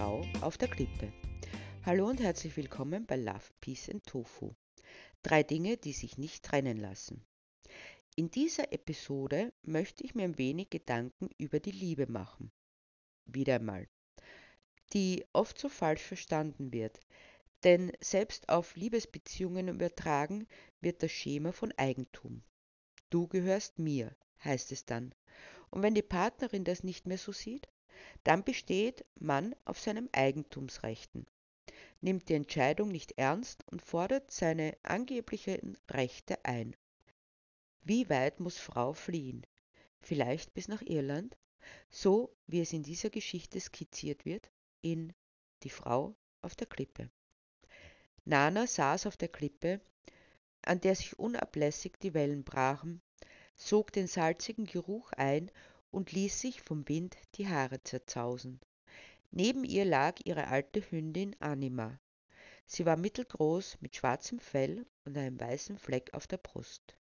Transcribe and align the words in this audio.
Frau 0.00 0.24
auf 0.40 0.56
der 0.56 0.68
Klippe. 0.68 1.12
Hallo 1.84 2.08
und 2.08 2.22
herzlich 2.22 2.56
willkommen 2.56 3.04
bei 3.04 3.16
Love, 3.16 3.44
Peace 3.60 3.90
and 3.90 4.02
Tofu. 4.06 4.54
Drei 5.22 5.42
Dinge, 5.42 5.76
die 5.76 5.92
sich 5.92 6.16
nicht 6.16 6.42
trennen 6.42 6.78
lassen. 6.78 7.22
In 8.16 8.30
dieser 8.30 8.72
Episode 8.72 9.52
möchte 9.60 10.02
ich 10.02 10.14
mir 10.14 10.22
ein 10.22 10.38
wenig 10.38 10.70
Gedanken 10.70 11.28
über 11.36 11.60
die 11.60 11.72
Liebe 11.72 12.06
machen. 12.06 12.50
Wieder 13.26 13.56
einmal. 13.56 13.88
Die 14.94 15.26
oft 15.34 15.58
so 15.58 15.68
falsch 15.68 16.00
verstanden 16.00 16.72
wird. 16.72 16.98
Denn 17.62 17.92
selbst 18.00 18.48
auf 18.48 18.76
Liebesbeziehungen 18.76 19.68
übertragen 19.68 20.46
wird 20.80 21.02
das 21.02 21.12
Schema 21.12 21.52
von 21.52 21.72
Eigentum. 21.76 22.42
Du 23.10 23.28
gehörst 23.28 23.78
mir, 23.78 24.16
heißt 24.42 24.72
es 24.72 24.86
dann. 24.86 25.14
Und 25.68 25.82
wenn 25.82 25.94
die 25.94 26.00
Partnerin 26.00 26.64
das 26.64 26.84
nicht 26.84 27.06
mehr 27.06 27.18
so 27.18 27.32
sieht, 27.32 27.68
dann 28.24 28.44
besteht 28.44 29.04
man 29.18 29.54
auf 29.64 29.80
seinem 29.80 30.08
Eigentumsrechten, 30.12 31.26
nimmt 32.00 32.28
die 32.28 32.34
Entscheidung 32.34 32.90
nicht 32.90 33.12
ernst 33.18 33.64
und 33.66 33.82
fordert 33.82 34.30
seine 34.30 34.76
angeblichen 34.82 35.76
Rechte 35.88 36.44
ein. 36.44 36.76
Wie 37.82 38.08
weit 38.10 38.40
muss 38.40 38.58
Frau 38.58 38.92
fliehen? 38.92 39.46
Vielleicht 40.00 40.54
bis 40.54 40.68
nach 40.68 40.82
Irland? 40.82 41.36
So 41.90 42.34
wie 42.46 42.60
es 42.60 42.72
in 42.72 42.82
dieser 42.82 43.10
Geschichte 43.10 43.60
skizziert 43.60 44.24
wird 44.24 44.50
in 44.82 45.12
Die 45.62 45.70
Frau 45.70 46.14
auf 46.42 46.56
der 46.56 46.66
Klippe. 46.66 47.10
Nana 48.24 48.66
saß 48.66 49.06
auf 49.06 49.16
der 49.16 49.28
Klippe, 49.28 49.80
an 50.62 50.80
der 50.80 50.94
sich 50.94 51.18
unablässig 51.18 51.98
die 52.02 52.14
Wellen 52.14 52.44
brachen, 52.44 53.02
sog 53.56 53.92
den 53.92 54.06
salzigen 54.06 54.66
Geruch 54.66 55.12
ein 55.12 55.50
und 55.90 56.12
ließ 56.12 56.40
sich 56.40 56.62
vom 56.62 56.88
Wind 56.88 57.16
die 57.34 57.48
Haare 57.48 57.82
zerzausen. 57.82 58.60
Neben 59.30 59.64
ihr 59.64 59.84
lag 59.84 60.20
ihre 60.24 60.48
alte 60.48 60.80
Hündin 60.90 61.36
Anima. 61.40 61.98
Sie 62.66 62.86
war 62.86 62.96
mittelgroß 62.96 63.78
mit 63.80 63.96
schwarzem 63.96 64.38
Fell 64.38 64.86
und 65.04 65.16
einem 65.16 65.40
weißen 65.40 65.78
Fleck 65.78 66.14
auf 66.14 66.26
der 66.26 66.38
Brust. 66.38 66.96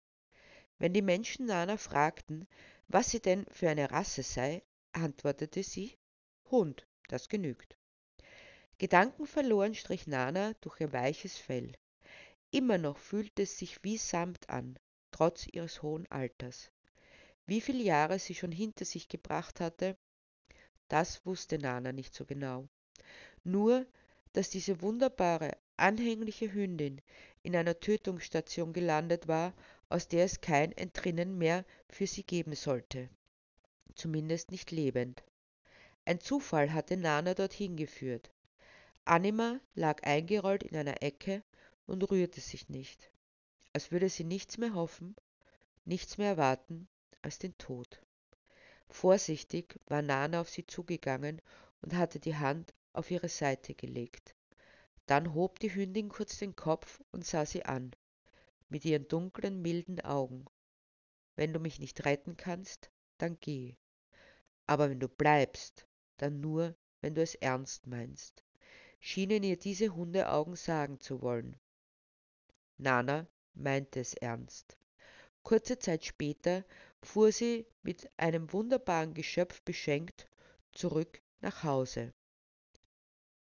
Wenn 0.78 0.94
die 0.94 1.02
Menschen 1.02 1.46
Nana 1.46 1.78
fragten, 1.78 2.48
was 2.88 3.12
sie 3.12 3.20
denn 3.20 3.46
für 3.52 3.70
eine 3.70 3.92
Rasse 3.92 4.24
sei, 4.24 4.64
antwortete 4.94 5.62
sie 5.64 5.98
Hund, 6.50 6.88
das 7.08 7.30
genügt. 7.30 7.78
Gedankenverloren 8.80 9.76
strich 9.76 10.08
Nana 10.08 10.54
durch 10.62 10.80
ihr 10.80 10.94
weiches 10.94 11.38
Fell. 11.38 11.74
Immer 12.52 12.78
noch 12.78 12.98
fühlte 12.98 13.44
es 13.44 13.58
sich 13.60 13.84
wie 13.84 13.98
Samt 13.98 14.50
an, 14.50 14.80
trotz 15.12 15.48
ihres 15.48 15.82
hohen 15.84 16.10
Alters. 16.10 16.72
Wie 17.50 17.62
viele 17.62 17.82
Jahre 17.82 18.20
sie 18.20 18.36
schon 18.36 18.52
hinter 18.52 18.86
sich 18.86 19.08
gebracht 19.08 19.60
hatte, 19.60 19.98
das 20.88 21.26
wusste 21.26 21.58
Nana 21.58 21.92
nicht 21.92 22.14
so 22.14 22.24
genau. 22.24 22.70
Nur, 23.44 23.88
dass 24.34 24.52
diese 24.52 24.84
wunderbare, 24.84 25.58
anhängliche 25.76 26.54
Hündin 26.54 27.02
in 27.42 27.56
einer 27.56 27.80
Tötungsstation 27.80 28.72
gelandet 28.72 29.28
war, 29.28 29.56
aus 29.90 30.08
der 30.08 30.26
es 30.26 30.42
kein 30.42 30.74
Entrinnen 30.74 31.40
mehr 31.40 31.66
für 31.90 32.06
sie 32.06 32.22
geben 32.22 32.54
sollte. 32.54 33.10
Zumindest 33.96 34.52
nicht 34.52 34.70
lebend. 34.70 35.24
Ein 36.06 36.20
Zufall 36.20 36.72
hatte 36.72 36.98
Nana 36.98 37.34
dorthin 37.34 37.76
geführt. 37.76 38.30
Anima 39.06 39.60
lag 39.74 40.04
eingerollt 40.04 40.62
in 40.62 40.78
einer 40.78 41.02
Ecke 41.02 41.42
und 41.88 42.04
rührte 42.12 42.42
sich 42.42 42.70
nicht, 42.70 43.10
als 43.74 43.92
würde 43.92 44.08
sie 44.08 44.24
nichts 44.24 44.60
mehr 44.60 44.76
hoffen, 44.76 45.16
nichts 45.84 46.20
mehr 46.20 46.28
erwarten 46.28 46.88
als 47.22 47.40
den 47.40 47.58
Tod. 47.58 48.02
Vorsichtig 48.90 49.80
war 49.86 50.02
Nana 50.02 50.42
auf 50.42 50.50
sie 50.50 50.66
zugegangen 50.66 51.42
und 51.82 51.94
hatte 51.94 52.20
die 52.20 52.36
Hand 52.36 52.74
auf 52.94 53.12
ihre 53.12 53.30
Seite 53.30 53.76
gelegt. 53.76 54.36
Dann 55.06 55.34
hob 55.34 55.60
die 55.60 55.74
Hündin 55.74 56.10
kurz 56.10 56.38
den 56.38 56.56
Kopf 56.56 57.02
und 57.12 57.26
sah 57.26 57.46
sie 57.46 57.66
an, 57.66 57.96
mit 58.68 58.86
ihren 58.86 59.08
dunklen, 59.08 59.62
milden 59.62 60.02
Augen. 60.02 60.46
Wenn 61.36 61.54
du 61.54 61.60
mich 61.60 61.80
nicht 61.80 62.06
retten 62.06 62.38
kannst, 62.38 62.92
dann 63.18 63.38
geh. 63.40 63.76
Aber 64.66 64.90
wenn 64.90 65.00
du 65.00 65.08
bleibst, 65.08 65.88
dann 66.18 66.42
nur, 66.42 66.76
wenn 67.02 67.16
du 67.16 67.22
es 67.22 67.36
ernst 67.36 67.88
meinst, 67.88 68.44
schienen 69.00 69.44
ihr 69.44 69.58
diese 69.58 69.90
Hundeaugen 69.96 70.56
sagen 70.56 71.00
zu 71.00 71.22
wollen. 71.22 71.58
Nana 72.78 73.28
meinte 73.54 74.00
es 74.00 74.14
ernst. 74.14 74.78
Kurze 75.44 75.80
Zeit 75.80 76.06
später 76.06 76.66
fuhr 77.04 77.32
sie, 77.32 77.66
mit 77.82 78.10
einem 78.18 78.52
wunderbaren 78.52 79.14
Geschöpf 79.14 79.62
beschenkt, 79.62 80.28
zurück 80.72 81.22
nach 81.42 81.64
Hause. 81.64 82.14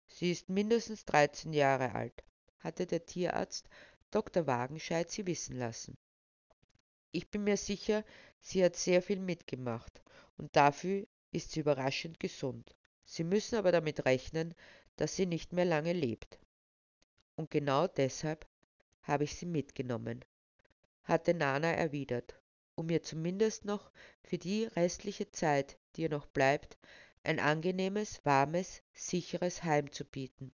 Sie 0.07 0.31
ist 0.31 0.49
mindestens 0.49 1.05
13 1.05 1.53
Jahre 1.53 1.93
alt, 1.93 2.23
hatte 2.59 2.85
der 2.85 3.05
Tierarzt 3.05 3.69
Dr. 4.11 4.47
Wagenscheid 4.47 5.09
sie 5.09 5.27
wissen 5.27 5.55
lassen. 5.55 5.97
Ich 7.11 7.29
bin 7.29 7.43
mir 7.43 7.57
sicher, 7.57 8.03
sie 8.39 8.63
hat 8.63 8.75
sehr 8.75 9.01
viel 9.01 9.19
mitgemacht 9.19 10.01
und 10.37 10.55
dafür 10.55 11.07
ist 11.31 11.51
sie 11.51 11.61
überraschend 11.61 12.19
gesund. 12.19 12.75
Sie 13.05 13.23
müssen 13.23 13.55
aber 13.55 13.71
damit 13.71 14.05
rechnen, 14.05 14.53
dass 14.95 15.15
sie 15.15 15.25
nicht 15.25 15.53
mehr 15.53 15.65
lange 15.65 15.93
lebt. 15.93 16.39
Und 17.35 17.49
genau 17.49 17.87
deshalb 17.87 18.47
habe 19.03 19.23
ich 19.23 19.35
sie 19.35 19.45
mitgenommen, 19.45 20.23
hatte 21.03 21.33
Nana 21.33 21.71
erwidert, 21.71 22.39
um 22.79 22.89
ihr 22.89 23.03
zumindest 23.03 23.65
noch 23.65 23.91
für 24.23 24.37
die 24.37 24.63
restliche 24.63 25.29
Zeit, 25.31 25.77
die 25.95 26.03
ihr 26.03 26.09
noch 26.09 26.27
bleibt, 26.27 26.77
ein 27.23 27.37
angenehmes, 27.37 28.23
warmes, 28.23 28.81
sicheres 28.93 29.65
Heim 29.65 29.91
zu 29.91 30.05
bieten. 30.05 30.53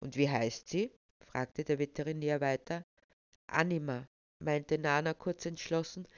Und 0.00 0.16
wie 0.16 0.30
heißt 0.30 0.70
sie? 0.70 0.90
fragte 1.20 1.64
der 1.64 1.78
Veterinär 1.78 2.40
weiter. 2.40 2.86
Anima, 3.46 4.08
meinte 4.38 4.78
Nana 4.78 5.12
kurz 5.12 5.44
entschlossen, 5.44 6.08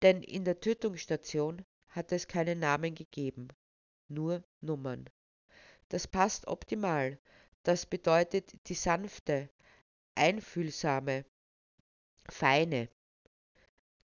denn 0.00 0.22
in 0.22 0.46
der 0.46 0.60
Tötungsstation 0.60 1.62
hatte 1.88 2.14
es 2.14 2.26
keinen 2.26 2.58
Namen 2.58 2.94
gegeben, 2.94 3.48
nur 4.08 4.42
Nummern. 4.62 5.10
Das 5.90 6.06
passt 6.06 6.48
optimal. 6.48 7.18
Das 7.64 7.84
bedeutet 7.84 8.66
die 8.68 8.74
sanfte, 8.74 9.50
einfühlsame, 10.14 11.26
feine. 12.30 12.88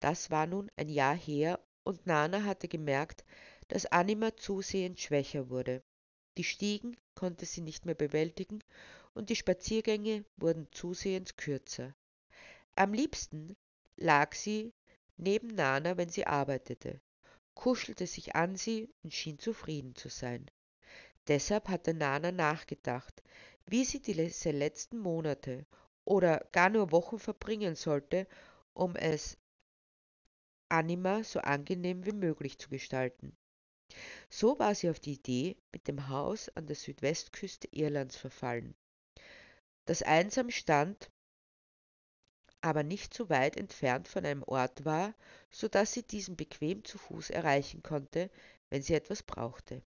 Das 0.04 0.32
war 0.32 0.48
nun 0.48 0.70
ein 0.76 0.90
Jahr 0.90 1.16
her 1.16 1.62
und 1.86 2.06
Nana 2.06 2.44
hatte 2.44 2.68
gemerkt, 2.68 3.24
dass 3.70 3.86
Anima 3.86 4.36
zusehends 4.36 5.02
schwächer 5.02 5.50
wurde. 5.50 5.82
Die 6.38 6.44
Stiegen 6.44 6.98
konnte 7.16 7.46
sie 7.46 7.62
nicht 7.62 7.86
mehr 7.86 7.96
bewältigen 7.96 8.60
und 9.14 9.30
die 9.30 9.38
Spaziergänge 9.38 10.26
wurden 10.36 10.68
zusehends 10.74 11.38
kürzer. 11.38 11.96
Am 12.76 12.94
liebsten 12.94 13.56
lag 13.96 14.36
sie 14.36 14.74
neben 15.16 15.48
Nana, 15.48 15.96
wenn 15.96 16.10
sie 16.10 16.28
arbeitete, 16.28 17.00
kuschelte 17.54 18.06
sich 18.06 18.36
an 18.36 18.58
sie 18.58 18.90
und 19.04 19.14
schien 19.14 19.40
zufrieden 19.40 19.96
zu 19.96 20.10
sein. 20.10 20.52
Deshalb 21.30 21.70
hatte 21.70 21.94
Nana 21.94 22.34
nachgedacht, 22.34 23.24
wie 23.68 23.86
sie 23.86 24.02
diese 24.02 24.52
letzten 24.52 24.98
Monate 24.98 25.66
oder 26.04 26.46
gar 26.52 26.70
nur 26.70 26.92
Wochen 26.92 27.20
verbringen 27.20 27.78
sollte, 27.78 28.28
um 28.74 28.98
es 28.98 29.38
Anima 30.74 31.24
so 31.24 31.40
angenehm 31.40 32.04
wie 32.04 32.14
möglich 32.14 32.58
zu 32.58 32.68
gestalten. 32.68 33.38
So 34.28 34.58
war 34.58 34.74
sie 34.74 34.90
auf 34.90 35.00
die 35.00 35.14
Idee 35.14 35.56
mit 35.72 35.88
dem 35.88 36.10
Haus 36.10 36.50
an 36.56 36.66
der 36.66 36.76
Südwestküste 36.76 37.68
Irlands 37.72 38.16
verfallen, 38.16 38.74
das 39.86 40.02
einsam 40.02 40.50
stand, 40.50 41.12
aber 42.62 42.82
nicht 42.82 43.14
so 43.14 43.30
weit 43.30 43.56
entfernt 43.56 44.08
von 44.08 44.26
einem 44.26 44.42
Ort 44.42 44.84
war, 44.84 45.14
so 45.52 45.68
dass 45.68 45.94
sie 45.94 46.02
diesen 46.02 46.36
bequem 46.36 46.84
zu 46.84 46.98
Fuß 46.98 47.30
erreichen 47.30 47.84
konnte, 47.84 48.32
wenn 48.72 48.82
sie 48.82 48.96
etwas 48.96 49.22
brauchte. 49.22 49.84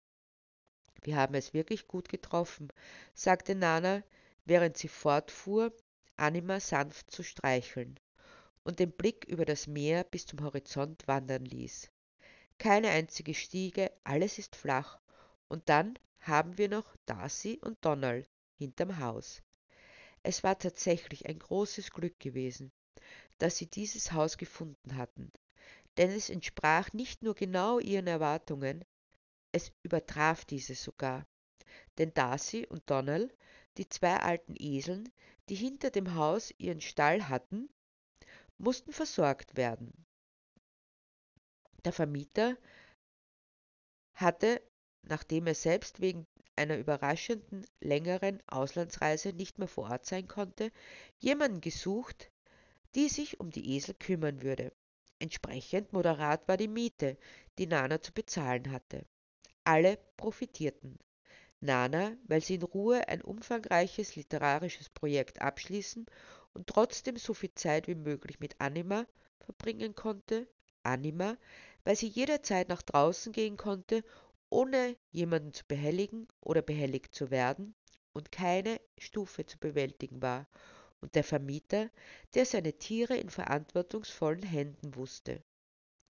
Wir 1.04 1.16
haben 1.16 1.36
es 1.36 1.54
wirklich 1.54 1.88
gut 1.88 2.10
getroffen, 2.10 2.70
sagte 3.14 3.54
Nana, 3.54 4.02
während 4.46 4.78
sie 4.78 4.88
fortfuhr, 4.88 5.72
Anima 6.16 6.60
sanft 6.60 7.12
zu 7.12 7.22
streicheln 7.22 8.00
und 8.64 8.80
den 8.80 8.92
Blick 8.92 9.26
über 9.26 9.46
das 9.46 9.68
Meer 9.68 10.04
bis 10.04 10.26
zum 10.26 10.44
Horizont 10.44 11.08
wandern 11.08 11.46
ließ. 11.46 11.90
Keine 12.58 12.90
einzige 12.90 13.34
Stiege, 13.34 13.92
alles 14.04 14.38
ist 14.38 14.56
flach. 14.56 15.00
Und 15.48 15.68
dann 15.68 15.98
haben 16.20 16.58
wir 16.58 16.70
noch 16.70 16.96
Darcy 17.06 17.60
und 17.64 17.84
Donald 17.84 18.30
hinterm 18.58 19.00
Haus. 19.00 19.42
Es 20.24 20.44
war 20.44 20.58
tatsächlich 20.60 21.26
ein 21.26 21.40
großes 21.40 21.92
Glück 21.92 22.20
gewesen, 22.20 22.72
dass 23.40 23.58
sie 23.58 23.66
dieses 23.66 24.12
Haus 24.12 24.38
gefunden 24.38 24.96
hatten, 24.96 25.32
denn 25.98 26.12
es 26.12 26.30
entsprach 26.30 26.94
nicht 26.94 27.24
nur 27.24 27.34
genau 27.34 27.80
ihren 27.80 28.06
Erwartungen, 28.06 28.86
es 29.52 29.72
übertraf 29.82 30.46
diese 30.46 30.76
sogar. 30.76 31.26
Denn 31.98 32.14
Darcy 32.14 32.68
und 32.68 32.84
Donald, 32.90 33.36
die 33.78 33.90
zwei 33.90 34.18
alten 34.18 34.56
Eseln, 34.58 35.10
die 35.50 35.56
hinter 35.56 35.90
dem 35.90 36.14
Haus 36.14 36.54
ihren 36.60 36.82
Stall 36.82 37.28
hatten, 37.28 37.68
mussten 38.62 38.94
versorgt 38.94 39.58
werden. 39.58 40.06
Der 41.84 41.94
Vermieter 41.94 42.58
hatte 44.14 44.62
nachdem 45.04 45.48
er 45.48 45.56
selbst 45.56 46.02
wegen 46.02 46.28
einer 46.56 46.78
überraschenden 46.78 47.66
längeren 47.80 48.42
Auslandsreise 48.48 49.34
nicht 49.34 49.58
mehr 49.58 49.68
vor 49.68 49.90
Ort 49.90 50.06
sein 50.06 50.28
konnte, 50.28 50.72
jemanden 51.18 51.62
gesucht, 51.62 52.32
die 52.96 53.10
sich 53.10 53.40
um 53.40 53.52
die 53.52 53.76
Esel 53.76 53.96
kümmern 53.96 54.42
würde. 54.42 54.74
Entsprechend 55.20 55.94
moderat 55.94 56.48
war 56.48 56.58
die 56.58 56.68
Miete, 56.68 57.18
die 57.58 57.68
Nana 57.68 58.02
zu 58.02 58.12
bezahlen 58.12 58.72
hatte. 58.72 59.06
Alle 59.64 59.98
profitierten. 60.18 60.98
Nana, 61.60 62.18
weil 62.28 62.42
sie 62.42 62.56
in 62.56 62.64
Ruhe 62.64 63.08
ein 63.08 63.22
umfangreiches 63.22 64.16
literarisches 64.16 64.90
Projekt 64.90 65.42
abschließen 65.42 66.08
und 66.54 66.68
trotzdem 66.68 67.18
so 67.18 67.34
viel 67.34 67.54
Zeit 67.56 67.88
wie 67.88 67.96
möglich 67.96 68.40
mit 68.40 68.60
Anima 68.60 69.06
verbringen 69.40 69.96
konnte. 69.96 70.48
Anima, 70.84 71.38
weil 71.84 71.96
sie 71.96 72.08
jederzeit 72.08 72.70
nach 72.70 72.82
draußen 72.82 73.32
gehen 73.32 73.58
konnte, 73.58 74.04
ohne 74.50 74.98
jemanden 75.12 75.54
zu 75.54 75.64
behelligen 75.68 76.28
oder 76.42 76.62
behelligt 76.62 77.14
zu 77.14 77.32
werden 77.32 77.76
und 78.14 78.32
keine 78.32 78.82
Stufe 78.98 79.46
zu 79.46 79.58
bewältigen 79.58 80.22
war. 80.22 80.48
Und 81.00 81.16
der 81.16 81.24
Vermieter, 81.24 81.90
der 82.36 82.46
seine 82.46 82.74
Tiere 82.74 83.16
in 83.16 83.30
verantwortungsvollen 83.30 84.44
Händen 84.44 84.96
wusste. 84.96 85.44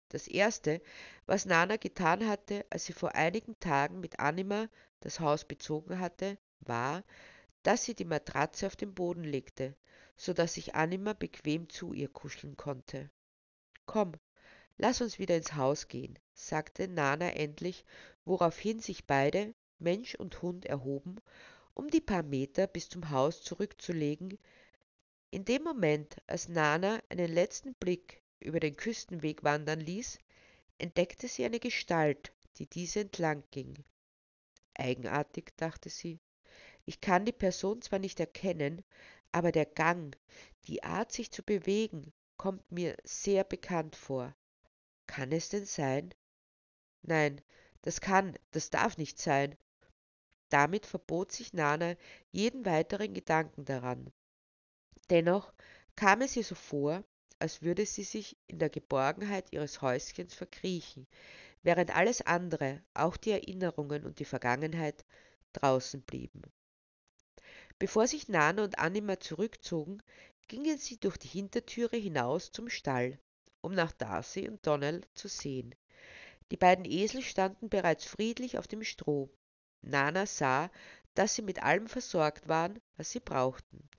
Das 0.09 0.27
erste, 0.27 0.81
was 1.25 1.45
Nana 1.45 1.77
getan 1.77 2.27
hatte, 2.27 2.65
als 2.69 2.85
sie 2.85 2.93
vor 2.93 3.15
einigen 3.15 3.59
Tagen 3.59 3.99
mit 3.99 4.19
Anima 4.19 4.69
das 4.99 5.19
Haus 5.19 5.45
bezogen 5.45 5.99
hatte, 5.99 6.37
war, 6.59 7.03
dass 7.63 7.85
sie 7.85 7.95
die 7.95 8.05
Matratze 8.05 8.67
auf 8.67 8.75
den 8.75 8.93
Boden 8.93 9.23
legte, 9.23 9.75
so 10.15 10.33
dass 10.33 10.53
sich 10.53 10.75
Anima 10.75 11.13
bequem 11.13 11.69
zu 11.69 11.93
ihr 11.93 12.07
kuscheln 12.07 12.57
konnte. 12.57 13.09
Komm, 13.85 14.13
lass 14.77 15.01
uns 15.01 15.19
wieder 15.19 15.35
ins 15.35 15.55
Haus 15.55 15.87
gehen, 15.87 16.17
sagte 16.33 16.87
Nana 16.87 17.33
endlich, 17.33 17.85
woraufhin 18.25 18.79
sich 18.79 19.05
beide, 19.05 19.53
Mensch 19.79 20.15
und 20.15 20.41
Hund, 20.41 20.65
erhoben, 20.65 21.17
um 21.73 21.89
die 21.89 22.01
paar 22.01 22.23
Meter 22.23 22.67
bis 22.67 22.89
zum 22.89 23.09
Haus 23.09 23.41
zurückzulegen. 23.43 24.37
In 25.31 25.43
dem 25.43 25.63
Moment, 25.63 26.15
als 26.27 26.47
Nana 26.47 27.01
einen 27.09 27.31
letzten 27.31 27.73
Blick 27.75 28.23
über 28.39 28.59
den 28.59 28.77
Küstenweg 28.77 29.43
wandern 29.43 29.81
ließ, 29.81 30.17
entdeckte 30.77 31.27
sie 31.27 31.43
eine 31.43 31.59
Gestalt, 31.59 32.33
die 32.57 32.67
diese 32.67 33.01
entlang 33.01 33.43
ging. 33.51 33.83
Eigenartig, 34.75 35.55
dachte 35.57 35.89
sie. 35.89 36.19
Ich 36.85 37.01
kann 37.01 37.25
die 37.25 37.31
Person 37.31 37.81
zwar 37.81 37.99
nicht 37.99 38.19
erkennen, 38.19 38.83
aber 39.35 39.51
der 39.51 39.65
Gang, 39.65 40.17
die 40.65 40.81
Art, 40.83 41.11
sich 41.11 41.29
zu 41.29 41.43
bewegen, 41.43 42.13
kommt 42.37 42.71
mir 42.71 42.95
sehr 43.03 43.43
bekannt 43.43 43.97
vor. 43.97 44.33
Kann 45.07 45.33
es 45.33 45.49
denn 45.49 45.65
sein? 45.65 46.13
Nein, 47.01 47.41
das 47.81 47.99
kann, 47.99 48.37
das 48.51 48.69
darf 48.69 48.97
nicht 48.97 49.19
sein. 49.19 49.57
Damit 50.47 50.85
verbot 50.85 51.33
sich 51.33 51.51
Nana 51.51 51.97
jeden 52.31 52.63
weiteren 52.63 53.13
Gedanken 53.13 53.65
daran. 53.65 54.09
Dennoch 55.09 55.53
kam 55.97 56.21
es 56.21 56.37
ihr 56.37 56.45
so 56.45 56.55
vor, 56.55 57.03
als 57.37 57.61
würde 57.61 57.85
sie 57.85 58.03
sich 58.03 58.37
in 58.47 58.59
der 58.59 58.69
Geborgenheit 58.69 59.51
ihres 59.51 59.81
Häuschens 59.81 60.33
verkriechen, 60.33 61.07
während 61.61 61.93
alles 61.93 62.21
andere, 62.21 62.81
auch 62.93 63.17
die 63.17 63.31
Erinnerungen 63.31 64.05
und 64.05 64.19
die 64.19 64.25
Vergangenheit, 64.25 65.03
draußen 65.51 66.01
blieben. 66.03 66.41
Bevor 67.77 68.07
sich 68.07 68.29
Nana 68.29 68.63
und 68.63 68.79
Anima 68.79 69.19
zurückzogen, 69.19 70.01
gingen 70.47 70.77
sie 70.77 70.97
durch 70.97 71.17
die 71.17 71.27
Hintertüre 71.27 71.97
hinaus 71.97 72.51
zum 72.51 72.69
Stall, 72.69 73.19
um 73.61 73.73
nach 73.73 73.91
Darcy 73.91 74.47
und 74.47 74.65
Donald 74.65 75.07
zu 75.13 75.27
sehen. 75.27 75.75
Die 76.51 76.57
beiden 76.57 76.85
Esel 76.85 77.21
standen 77.21 77.69
bereits 77.69 78.05
friedlich 78.05 78.57
auf 78.57 78.67
dem 78.67 78.83
Stroh. 78.83 79.29
Nana 79.81 80.25
sah, 80.25 80.71
dass 81.15 81.35
sie 81.35 81.41
mit 81.41 81.63
allem 81.63 81.87
versorgt 81.87 82.47
waren, 82.47 82.79
was 82.95 83.11
sie 83.11 83.19
brauchten. 83.19 83.89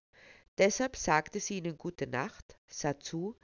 Deshalb 0.56 0.96
sagte 0.96 1.38
sie 1.40 1.58
ihnen 1.58 1.76
gute 1.76 2.06
Nacht, 2.06 2.58
sah 2.67 2.99
zu, 2.99 3.37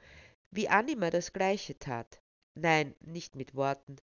wie 0.49 0.67
Anima 0.67 1.11
das 1.11 1.31
gleiche 1.33 1.77
tat. 1.77 2.21
Nein, 2.55 2.95
nicht 3.01 3.35
mit 3.35 3.53
Worten, 3.55 3.97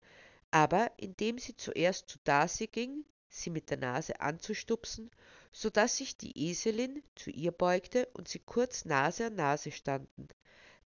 aber 0.52 0.92
indem 0.98 1.40
sie 1.40 1.56
zuerst 1.56 2.10
zu 2.10 2.20
Darcy 2.24 2.68
ging, 2.68 3.04
sie 3.30 3.50
mit 3.50 3.70
der 3.70 3.78
Nase 3.78 4.20
anzustupsen 4.20 5.10
so 5.52 5.70
dass 5.70 5.98
sich 5.98 6.18
die 6.18 6.50
Eselin 6.50 7.04
zu 7.16 7.30
ihr 7.32 7.52
beugte 7.52 8.08
und 8.14 8.28
sie 8.28 8.40
kurz 8.40 8.86
Nase 8.86 9.28
an 9.28 9.36
Nase 9.36 9.72
standen, 9.72 10.28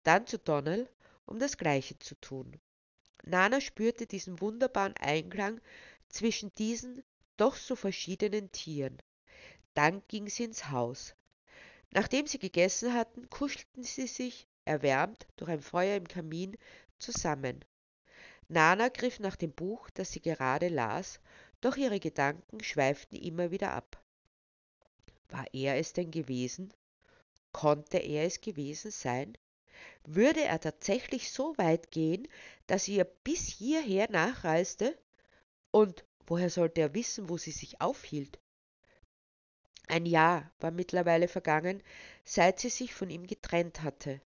dann 0.02 0.26
zu 0.26 0.38
Donald, 0.38 0.90
um 1.26 1.38
das 1.38 1.56
gleiche 1.56 1.98
zu 1.98 2.14
tun. 2.16 2.60
Nana 3.24 3.60
spürte 3.60 4.06
diesen 4.06 4.40
wunderbaren 4.40 4.96
Einklang 4.96 5.60
zwischen 6.08 6.52
diesen 6.54 7.02
doch 7.36 7.54
so 7.56 7.76
verschiedenen 7.76 8.50
Tieren. 8.52 8.98
Dann 9.74 10.02
ging 10.08 10.28
sie 10.28 10.44
ins 10.44 10.70
Haus. 10.70 11.14
Nachdem 11.90 12.26
sie 12.26 12.38
gegessen 12.38 12.94
hatten, 12.94 13.28
kuschelten 13.30 13.82
sie 13.82 14.06
sich, 14.06 14.46
erwärmt 14.64 15.26
durch 15.36 15.50
ein 15.50 15.62
Feuer 15.62 15.96
im 15.96 16.06
Kamin, 16.06 16.56
zusammen. 16.98 17.64
Nana 18.48 18.88
griff 18.88 19.20
nach 19.20 19.36
dem 19.36 19.52
Buch, 19.52 19.90
das 19.90 20.12
sie 20.12 20.20
gerade 20.20 20.68
las, 20.68 21.20
doch 21.60 21.76
ihre 21.76 22.00
Gedanken 22.00 22.62
schweiften 22.62 23.16
immer 23.16 23.50
wieder 23.50 23.72
ab. 23.72 24.02
War 25.30 25.46
er 25.52 25.76
es 25.76 25.92
denn 25.92 26.10
gewesen? 26.10 26.72
Konnte 27.52 27.98
er 27.98 28.24
es 28.24 28.40
gewesen 28.40 28.90
sein? 28.90 29.36
Würde 30.04 30.42
er 30.42 30.60
tatsächlich 30.60 31.30
so 31.30 31.56
weit 31.56 31.90
gehen, 31.90 32.28
dass 32.66 32.88
er 32.88 33.04
bis 33.04 33.46
hierher 33.46 34.10
nachreiste? 34.10 34.98
Und 35.70 36.04
woher 36.26 36.50
sollte 36.50 36.80
er 36.80 36.94
wissen, 36.94 37.28
wo 37.28 37.38
sie 37.38 37.50
sich 37.52 37.80
aufhielt? 37.80 38.38
Ein 39.88 40.06
Jahr 40.06 40.52
war 40.60 40.70
mittlerweile 40.70 41.26
vergangen, 41.26 41.82
seit 42.24 42.60
sie 42.60 42.70
sich 42.70 42.94
von 42.94 43.10
ihm 43.10 43.26
getrennt 43.26 43.82
hatte. 43.82 44.20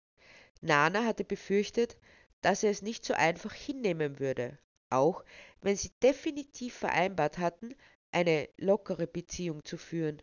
Nana 0.61 1.05
hatte 1.05 1.23
befürchtet, 1.23 1.97
dass 2.41 2.63
er 2.63 2.71
es 2.71 2.81
nicht 2.81 3.05
so 3.05 3.13
einfach 3.13 3.53
hinnehmen 3.53 4.19
würde, 4.19 4.57
auch 4.89 5.23
wenn 5.61 5.77
sie 5.77 5.91
definitiv 6.01 6.73
vereinbart 6.75 7.37
hatten, 7.37 7.75
eine 8.11 8.49
lockere 8.57 9.07
Beziehung 9.07 9.63
zu 9.63 9.77
führen. 9.77 10.21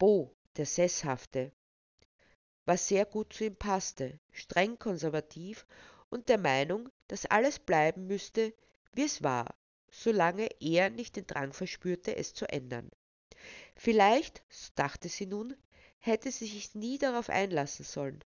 Bo, 0.00 0.32
der 0.56 0.64
Sesshafte, 0.64 1.50
was 2.66 2.86
sehr 2.86 3.04
gut 3.04 3.32
zu 3.32 3.46
ihm 3.46 3.56
passte, 3.56 4.20
streng 4.30 4.78
konservativ 4.78 5.66
und 6.08 6.28
der 6.28 6.38
Meinung, 6.38 6.88
dass 7.08 7.26
alles 7.26 7.58
bleiben 7.58 8.06
müsste, 8.06 8.54
wie 8.92 9.02
es 9.06 9.24
war, 9.24 9.56
solange 9.90 10.48
er 10.60 10.90
nicht 10.90 11.16
den 11.16 11.26
Drang 11.26 11.52
verspürte, 11.52 12.14
es 12.14 12.32
zu 12.32 12.48
ändern. 12.48 12.90
Vielleicht, 13.74 14.44
so 14.48 14.70
dachte 14.76 15.08
sie 15.08 15.26
nun, 15.26 15.56
hätte 15.98 16.30
sie 16.30 16.46
sich 16.46 16.76
nie 16.76 16.98
darauf 16.98 17.28
einlassen 17.28 17.84
sollen. 17.84 18.22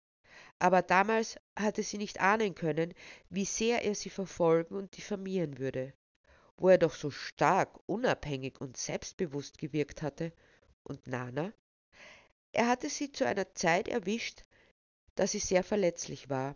Aber 0.60 0.82
damals 0.82 1.38
hatte 1.58 1.84
sie 1.84 1.98
nicht 1.98 2.22
ahnen 2.22 2.56
können, 2.56 2.94
wie 3.30 3.46
sehr 3.46 3.84
er 3.84 3.94
sie 3.94 4.10
verfolgen 4.10 4.75
und 4.75 4.96
diffamieren 4.96 5.58
würde, 5.58 5.94
wo 6.56 6.70
er 6.70 6.77
doch 6.77 6.96
so 6.96 7.12
stark, 7.12 7.77
unabhängig 7.88 8.62
und 8.62 8.77
selbstbewusst 8.77 9.58
gewirkt 9.58 10.01
hatte 10.01 10.32
und 10.84 11.06
Nana? 11.08 11.53
Er 12.58 12.68
hatte 12.68 12.90
sie 12.90 13.12
zu 13.12 13.24
einer 13.24 13.54
Zeit 13.54 13.88
erwischt, 13.88 14.42
da 15.14 15.28
sie 15.28 15.38
sehr 15.38 15.64
verletzlich 15.64 16.28
war. 16.28 16.56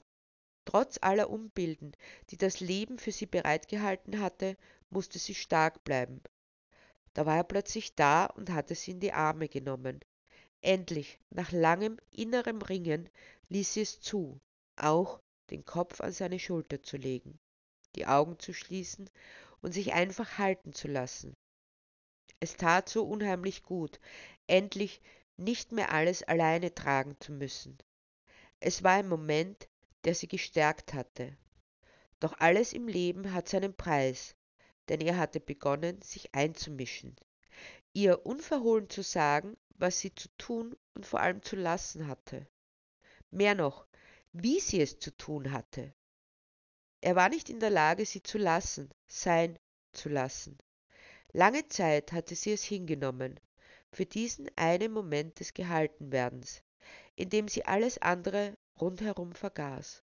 Trotz 0.65 0.97
aller 0.99 1.29
Umbilden, 1.29 1.95
die 2.31 2.37
das 2.37 2.59
Leben 2.59 2.97
für 2.97 3.11
sie 3.11 3.27
bereitgehalten 3.27 4.19
hatte, 4.19 4.57
musste 4.89 5.19
sie 5.19 5.35
stark 5.35 5.83
bleiben. 5.83 6.23
Da 7.13 7.27
war 7.27 7.37
er 7.37 7.43
plötzlich 7.43 7.93
da 7.93 8.25
und 8.25 8.49
hatte 8.49 8.73
sie 8.73 8.91
in 8.91 8.99
die 8.99 9.13
Arme 9.13 9.47
genommen. 9.47 9.99
Endlich, 10.61 11.19
nach 11.29 11.51
langem 11.51 11.99
innerem 12.09 12.63
Ringen, 12.63 13.07
ließ 13.49 13.73
sie 13.73 13.81
es 13.81 13.99
zu, 14.01 14.41
auch 14.77 15.21
den 15.51 15.65
Kopf 15.65 16.01
an 16.01 16.13
seine 16.13 16.39
Schulter 16.39 16.81
zu 16.81 16.97
legen, 16.97 17.37
die 17.95 18.07
Augen 18.07 18.39
zu 18.39 18.53
schließen 18.53 19.07
und 19.61 19.73
sich 19.73 19.93
einfach 19.93 20.39
halten 20.39 20.73
zu 20.73 20.87
lassen. 20.87 21.35
Es 22.39 22.57
tat 22.57 22.89
so 22.89 23.05
unheimlich 23.05 23.61
gut, 23.61 23.99
endlich 24.47 24.99
nicht 25.43 25.71
mehr 25.71 25.91
alles 25.91 26.23
alleine 26.23 26.73
tragen 26.73 27.19
zu 27.19 27.31
müssen. 27.31 27.77
Es 28.59 28.83
war 28.83 28.93
ein 28.93 29.09
Moment, 29.09 29.67
der 30.03 30.15
sie 30.15 30.27
gestärkt 30.27 30.93
hatte. 30.93 31.35
Doch 32.19 32.33
alles 32.39 32.73
im 32.73 32.87
Leben 32.87 33.33
hat 33.33 33.49
seinen 33.49 33.75
Preis, 33.75 34.35
denn 34.89 35.01
er 35.01 35.17
hatte 35.17 35.39
begonnen, 35.39 36.01
sich 36.01 36.33
einzumischen, 36.35 37.15
ihr 37.93 38.25
unverhohlen 38.25 38.89
zu 38.89 39.01
sagen, 39.01 39.57
was 39.69 39.99
sie 39.99 40.13
zu 40.13 40.29
tun 40.37 40.75
und 40.93 41.05
vor 41.05 41.19
allem 41.19 41.41
zu 41.41 41.55
lassen 41.55 42.07
hatte. 42.07 42.47
Mehr 43.31 43.55
noch, 43.55 43.87
wie 44.31 44.59
sie 44.59 44.81
es 44.81 44.99
zu 44.99 45.15
tun 45.17 45.51
hatte. 45.51 45.93
Er 47.01 47.15
war 47.15 47.29
nicht 47.29 47.49
in 47.49 47.59
der 47.59 47.71
Lage, 47.71 48.05
sie 48.05 48.21
zu 48.21 48.37
lassen, 48.37 48.89
sein 49.07 49.57
zu 49.91 50.09
lassen. 50.09 50.57
Lange 51.33 51.67
Zeit 51.67 52.11
hatte 52.11 52.35
sie 52.35 52.51
es 52.51 52.63
hingenommen, 52.63 53.39
für 53.91 54.05
diesen 54.05 54.49
einen 54.55 54.91
Moment 54.91 55.39
des 55.39 55.53
Gehaltenwerdens, 55.53 56.63
in 57.15 57.29
dem 57.29 57.47
sie 57.47 57.65
alles 57.65 57.97
andere 57.97 58.57
rundherum 58.79 59.33
vergaß. 59.33 60.03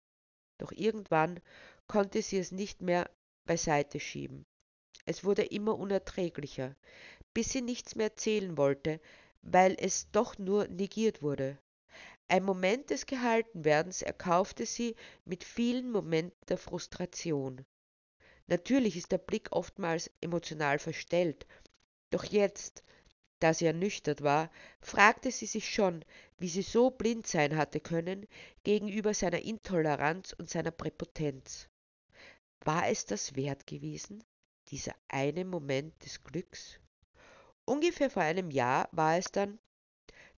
Doch 0.57 0.71
irgendwann 0.71 1.39
konnte 1.87 2.21
sie 2.21 2.37
es 2.37 2.51
nicht 2.51 2.81
mehr 2.81 3.09
beiseite 3.45 3.99
schieben. 3.99 4.45
Es 5.05 5.23
wurde 5.23 5.43
immer 5.43 5.77
unerträglicher, 5.77 6.75
bis 7.33 7.49
sie 7.49 7.61
nichts 7.61 7.95
mehr 7.95 8.07
erzählen 8.07 8.57
wollte, 8.57 9.01
weil 9.41 9.75
es 9.79 10.09
doch 10.11 10.37
nur 10.37 10.67
negiert 10.67 11.21
wurde. 11.21 11.57
Ein 12.29 12.43
Moment 12.43 12.89
des 12.89 13.05
Gehaltenwerdens 13.05 14.01
erkaufte 14.01 14.65
sie 14.65 14.95
mit 15.25 15.43
vielen 15.43 15.91
Momenten 15.91 16.39
der 16.47 16.57
Frustration. 16.57 17.65
Natürlich 18.47 18.95
ist 18.95 19.11
der 19.11 19.17
Blick 19.17 19.49
oftmals 19.51 20.09
emotional 20.21 20.79
verstellt, 20.79 21.45
doch 22.09 22.23
jetzt, 22.23 22.83
da 23.43 23.53
sie 23.53 23.65
ernüchtert 23.65 24.23
war, 24.23 24.49
fragte 24.79 25.29
sie 25.29 25.47
sich 25.47 25.69
schon, 25.69 26.05
wie 26.37 26.47
sie 26.47 26.61
so 26.61 26.91
blind 26.91 27.27
sein 27.27 27.57
hatte 27.57 27.81
können 27.81 28.25
gegenüber 28.63 29.13
seiner 29.13 29.41
Intoleranz 29.41 30.31
und 30.31 30.49
seiner 30.49 30.71
Präpotenz. 30.71 31.67
War 32.63 32.87
es 32.87 33.05
das 33.05 33.35
wert 33.35 33.67
gewesen, 33.67 34.23
dieser 34.69 34.95
eine 35.09 35.43
Moment 35.43 35.93
des 36.05 36.23
Glücks? 36.23 36.79
Ungefähr 37.65 38.09
vor 38.09 38.23
einem 38.23 38.49
Jahr 38.49 38.87
war 38.93 39.17
es 39.17 39.29
dann, 39.29 39.59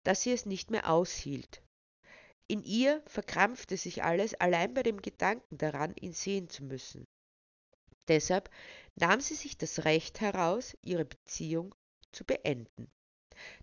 dass 0.04 0.24
sie 0.24 0.32
es 0.32 0.48
nicht 0.48 0.72
mehr 0.72 0.90
aushielt. 0.90 1.62
In 2.48 2.64
ihr 2.64 3.04
verkrampfte 3.06 3.78
sich 3.78 4.04
alles 4.04 4.34
allein 4.34 4.74
bei 4.74 4.82
dem 4.82 5.00
Gedanken 5.00 5.60
daran, 5.60 5.94
ihn 6.02 6.14
sehen 6.14 6.50
zu 6.50 6.64
müssen. 6.64 7.06
Deshalb 8.08 8.50
nahm 8.96 9.22
sie 9.22 9.36
sich 9.36 9.60
das 9.60 9.86
Recht 9.86 10.22
heraus, 10.22 10.76
ihre 10.82 11.06
Beziehung 11.06 11.76
zu 12.16 12.24
beenden. 12.24 12.90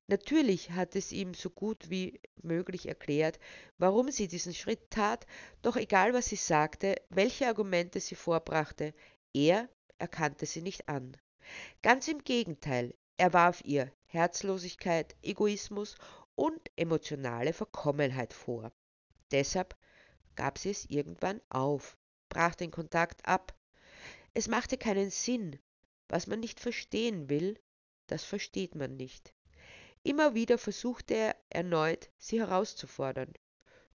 Natürlich 0.06 0.70
hat 0.72 0.94
es 0.96 1.12
ihm 1.12 1.32
so 1.32 1.48
gut 1.48 1.88
wie 1.88 2.20
möglich 2.42 2.86
erklärt, 2.86 3.40
warum 3.78 4.10
sie 4.10 4.28
diesen 4.28 4.54
Schritt 4.54 4.90
tat, 4.90 5.26
doch 5.62 5.76
egal 5.76 6.12
was 6.12 6.26
sie 6.26 6.36
sagte, 6.36 6.96
welche 7.08 7.46
Argumente 7.46 7.98
sie 8.00 8.14
vorbrachte, 8.14 8.94
er 9.32 9.68
erkannte 9.98 10.44
sie 10.46 10.60
nicht 10.60 10.88
an. 10.88 11.16
Ganz 11.82 12.06
im 12.08 12.22
Gegenteil, 12.22 12.94
er 13.16 13.32
warf 13.32 13.62
ihr 13.64 13.90
Herzlosigkeit, 14.04 15.16
Egoismus 15.22 15.96
und 16.34 16.60
emotionale 16.76 17.52
Verkommenheit 17.52 18.34
vor. 18.34 18.72
Deshalb 19.30 19.76
gab 20.34 20.58
sie 20.58 20.70
es 20.70 20.84
irgendwann 20.84 21.40
auf, 21.48 21.96
brach 22.28 22.54
den 22.54 22.70
Kontakt 22.70 23.26
ab. 23.26 23.54
Es 24.34 24.48
machte 24.48 24.76
keinen 24.76 25.10
Sinn. 25.10 25.58
Was 26.08 26.26
man 26.26 26.40
nicht 26.40 26.60
verstehen 26.60 27.30
will, 27.30 27.58
das 28.12 28.24
versteht 28.24 28.74
man 28.74 28.98
nicht. 28.98 29.32
Immer 30.02 30.34
wieder 30.34 30.58
versuchte 30.58 31.14
er 31.14 31.36
erneut, 31.48 32.10
sie 32.18 32.40
herauszufordern, 32.40 33.32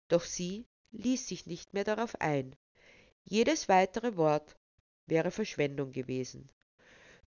doch 0.08 0.24
sie 0.24 0.66
ließ 0.92 1.28
sich 1.28 1.46
nicht 1.46 1.76
mehr 1.76 1.84
darauf 1.84 2.20
ein. 2.20 2.56
Jedes 3.26 3.70
weitere 3.70 4.18
Wort 4.18 4.58
wäre 5.06 5.30
Verschwendung 5.30 5.92
gewesen. 5.92 6.52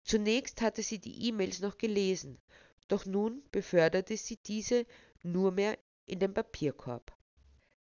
Zunächst 0.01 0.61
hatte 0.61 0.81
sie 0.81 0.99
die 0.99 1.27
E-Mails 1.27 1.59
noch 1.59 1.77
gelesen, 1.77 2.39
doch 2.87 3.05
nun 3.05 3.43
beförderte 3.51 4.15
sie 4.15 4.37
diese 4.37 4.85
nur 5.23 5.51
mehr 5.51 5.77
in 6.05 6.19
den 6.19 6.33
Papierkorb. 6.33 7.13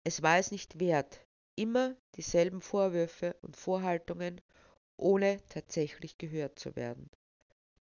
Es 0.04 0.22
war 0.22 0.38
es 0.38 0.52
nicht 0.52 0.80
wert, 0.80 1.26
immer 1.56 1.96
dieselben 2.14 2.62
Vorwürfe 2.62 3.36
und 3.42 3.58
Vorhaltungen, 3.58 4.42
ohne 4.96 5.42
tatsächlich 5.50 6.20
gehört 6.20 6.60
zu 6.60 6.76
werden. 6.76 7.10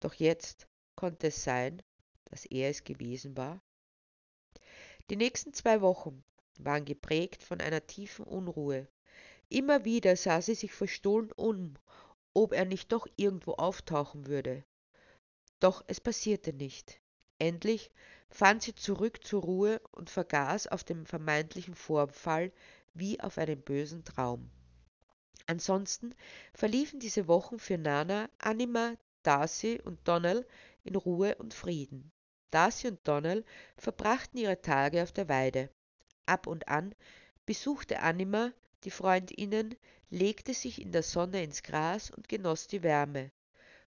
Doch 0.01 0.13
jetzt 0.13 0.69
konnte 0.97 1.29
es 1.29 1.45
sein, 1.45 1.83
dass 2.25 2.47
er 2.47 2.71
es 2.71 2.85
gewesen 2.85 3.37
war? 3.37 3.61
Die 5.11 5.17
nächsten 5.17 5.53
zwei 5.53 5.81
Wochen 5.81 6.25
waren 6.59 6.85
geprägt 6.85 7.43
von 7.43 7.61
einer 7.61 7.87
tiefen 7.87 8.25
Unruhe. 8.25 8.89
Immer 9.49 9.85
wieder 9.85 10.17
sah 10.17 10.43
sie 10.43 10.55
sich 10.55 10.73
verstohlen 10.73 11.31
um, 11.33 11.75
ob 12.35 12.53
er 12.53 12.65
nicht 12.65 12.91
doch 12.91 13.07
irgendwo 13.17 13.53
auftauchen 13.53 14.27
würde. 14.27 14.65
Doch 15.61 15.85
es 15.87 16.01
passierte 16.01 16.53
nicht. 16.53 17.01
Endlich 17.39 17.91
fand 18.29 18.63
sie 18.63 18.75
zurück 18.75 19.25
zur 19.25 19.43
Ruhe 19.43 19.81
und 19.93 20.11
vergaß 20.11 20.67
auf 20.67 20.85
dem 20.85 21.07
vermeintlichen 21.07 21.75
Vorfall 21.75 22.53
wie 22.95 23.21
auf 23.21 23.39
einen 23.39 23.61
bösen 23.61 24.05
Traum. 24.05 24.51
Ansonsten 25.47 26.15
verliefen 26.55 26.99
diese 26.99 27.29
Wochen 27.29 27.59
für 27.59 27.79
Nana, 27.79 28.29
Anima, 28.39 28.95
Darcy 29.23 29.81
und 29.83 30.07
Donnell 30.09 30.47
in 30.87 30.97
Ruhe 30.97 31.35
und 31.37 31.55
Frieden. 31.55 32.13
Darcy 32.51 32.89
und 32.89 33.01
Donald 33.07 33.45
verbrachten 33.77 34.39
ihre 34.39 34.63
Tage 34.63 35.03
auf 35.03 35.13
der 35.13 35.29
Weide. 35.29 35.71
Ab 36.27 36.47
und 36.47 36.69
an 36.69 36.95
besuchte 37.45 38.01
Anima 38.01 38.53
die 38.85 38.91
Freundinnen, 38.91 39.75
legte 40.11 40.55
sich 40.55 40.81
in 40.81 40.93
der 40.93 41.03
Sonne 41.03 41.43
ins 41.43 41.63
Gras 41.63 42.11
und 42.11 42.29
genoss 42.29 42.69
die 42.69 42.83
Wärme. 42.85 43.33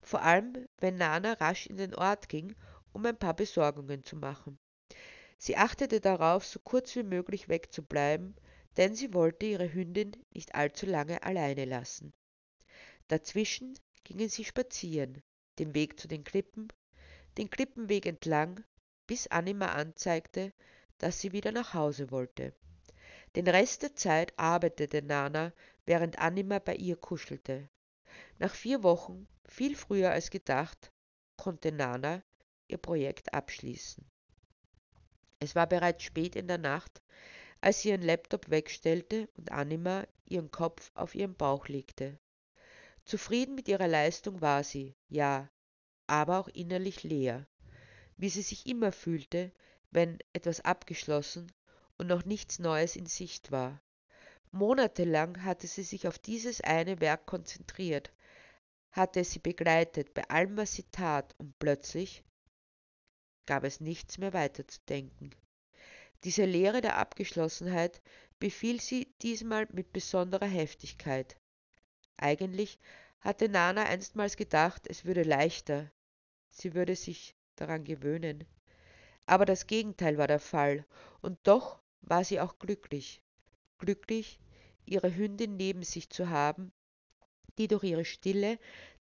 Vor 0.01 0.23
allem, 0.23 0.67
wenn 0.79 0.97
Nana 0.97 1.33
rasch 1.33 1.67
in 1.67 1.77
den 1.77 1.93
Ort 1.93 2.29
ging, 2.29 2.55
um 2.93 3.05
ein 3.05 3.17
paar 3.17 3.35
Besorgungen 3.35 4.03
zu 4.03 4.15
machen. 4.15 4.57
Sie 5.37 5.55
achtete 5.55 6.01
darauf, 6.01 6.45
so 6.45 6.59
kurz 6.59 6.95
wie 6.95 7.03
möglich 7.03 7.47
wegzubleiben, 7.47 8.35
denn 8.75 8.95
sie 8.95 9.13
wollte 9.13 9.45
ihre 9.45 9.71
Hündin 9.71 10.13
nicht 10.33 10.55
allzu 10.55 10.87
lange 10.87 11.21
alleine 11.21 11.65
lassen. 11.65 12.11
Dazwischen 13.07 13.77
gingen 14.03 14.29
sie 14.29 14.45
spazieren, 14.45 15.21
den 15.59 15.75
Weg 15.75 15.99
zu 15.99 16.07
den 16.07 16.23
Klippen 16.23 16.69
den 17.37 17.49
Klippenweg 17.49 18.05
entlang, 18.05 18.63
bis 19.05 19.27
Anima 19.27 19.67
anzeigte, 19.67 20.53
dass 20.97 21.19
sie 21.19 21.31
wieder 21.31 21.51
nach 21.51 21.73
Hause 21.73 22.11
wollte. 22.11 22.53
Den 23.35 23.47
Rest 23.47 23.83
der 23.83 23.95
Zeit 23.95 24.33
arbeitete 24.37 25.01
Nana, 25.01 25.53
während 25.85 26.17
Anima 26.19 26.59
bei 26.59 26.75
ihr 26.75 26.95
kuschelte. 26.95 27.69
Nach 28.39 28.53
vier 28.53 28.83
Wochen, 28.83 29.27
viel 29.45 29.75
früher 29.75 30.11
als 30.11 30.31
gedacht, 30.31 30.91
konnte 31.37 31.71
Nana 31.71 32.23
ihr 32.67 32.77
Projekt 32.77 33.33
abschließen. 33.33 34.03
Es 35.39 35.55
war 35.55 35.67
bereits 35.67 36.03
spät 36.03 36.35
in 36.35 36.47
der 36.47 36.57
Nacht, 36.57 37.01
als 37.61 37.81
sie 37.81 37.89
ihren 37.89 38.01
Laptop 38.01 38.49
wegstellte 38.49 39.29
und 39.35 39.51
Anima 39.51 40.05
ihren 40.25 40.51
Kopf 40.51 40.91
auf 40.95 41.15
ihren 41.15 41.35
Bauch 41.35 41.67
legte. 41.67 42.19
Zufrieden 43.05 43.55
mit 43.55 43.67
ihrer 43.67 43.87
Leistung 43.87 44.41
war 44.41 44.63
sie, 44.63 44.95
ja, 45.07 45.49
aber 46.07 46.39
auch 46.39 46.47
innerlich 46.47 47.03
leer, 47.03 47.45
wie 48.17 48.29
sie 48.29 48.41
sich 48.41 48.65
immer 48.65 48.91
fühlte, 48.91 49.51
wenn 49.91 50.19
etwas 50.33 50.61
abgeschlossen 50.61 51.51
und 51.97 52.07
noch 52.07 52.25
nichts 52.25 52.59
Neues 52.59 52.95
in 52.95 53.05
Sicht 53.05 53.51
war. 53.51 53.81
Monatelang 54.51 55.43
hatte 55.43 55.67
sie 55.67 55.83
sich 55.83 56.07
auf 56.07 56.17
dieses 56.17 56.61
eine 56.61 56.99
Werk 57.01 57.25
konzentriert, 57.25 58.11
hatte 58.91 59.19
es 59.19 59.31
sie 59.31 59.39
begleitet 59.39 60.13
bei 60.13 60.23
allem, 60.29 60.57
was 60.57 60.73
sie 60.73 60.85
tat, 60.91 61.35
und 61.37 61.57
plötzlich 61.59 62.23
gab 63.45 63.63
es 63.63 63.79
nichts 63.79 64.17
mehr 64.17 64.33
weiterzudenken. 64.33 65.35
Diese 66.23 66.45
Leere 66.45 66.81
der 66.81 66.97
Abgeschlossenheit 66.97 68.01
befiel 68.39 68.81
sie 68.81 69.13
diesmal 69.21 69.67
mit 69.71 69.93
besonderer 69.93 70.47
Heftigkeit. 70.47 71.37
Eigentlich 72.17 72.79
hatte 73.19 73.49
Nana 73.49 73.83
einstmals 73.83 74.37
gedacht, 74.37 74.87
es 74.87 75.05
würde 75.05 75.23
leichter, 75.23 75.91
sie 76.49 76.73
würde 76.73 76.95
sich 76.95 77.35
daran 77.55 77.83
gewöhnen. 77.83 78.45
Aber 79.25 79.45
das 79.45 79.67
Gegenteil 79.67 80.17
war 80.17 80.27
der 80.27 80.39
Fall, 80.39 80.85
und 81.21 81.37
doch 81.43 81.79
war 82.01 82.23
sie 82.23 82.39
auch 82.39 82.59
glücklich. 82.59 83.21
Glücklich, 83.77 84.39
ihre 84.85 85.15
Hündin 85.15 85.57
neben 85.57 85.83
sich 85.83 86.09
zu 86.09 86.29
haben, 86.29 86.71
die 87.57 87.67
durch 87.67 87.83
ihre 87.83 88.05
stille, 88.05 88.59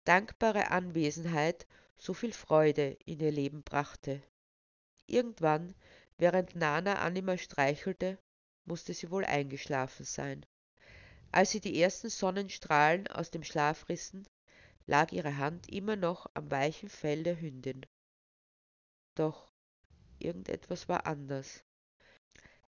dankbare 0.05 0.71
Anwesenheit 0.71 1.67
so 1.97 2.13
viel 2.13 2.33
Freude 2.33 2.97
in 3.05 3.19
ihr 3.19 3.31
Leben 3.31 3.63
brachte. 3.63 4.21
Irgendwann, 5.05 5.75
während 6.17 6.55
Nana 6.55 6.95
Anima 6.95 7.37
streichelte, 7.37 8.17
musste 8.65 8.93
sie 8.93 9.11
wohl 9.11 9.25
eingeschlafen 9.25 10.05
sein. 10.05 10.45
Als 11.31 11.51
sie 11.51 11.59
die 11.59 11.81
ersten 11.81 12.09
Sonnenstrahlen 12.09 13.07
aus 13.07 13.31
dem 13.31 13.43
Schlaf 13.43 13.89
rissen, 13.89 14.27
lag 14.85 15.11
ihre 15.11 15.37
Hand 15.37 15.69
immer 15.69 15.95
noch 15.95 16.29
am 16.33 16.51
weichen 16.51 16.89
Fell 16.89 17.23
der 17.23 17.39
Hündin. 17.39 17.85
Doch 19.15 19.51
irgendetwas 20.19 20.89
war 20.89 21.05
anders. 21.05 21.63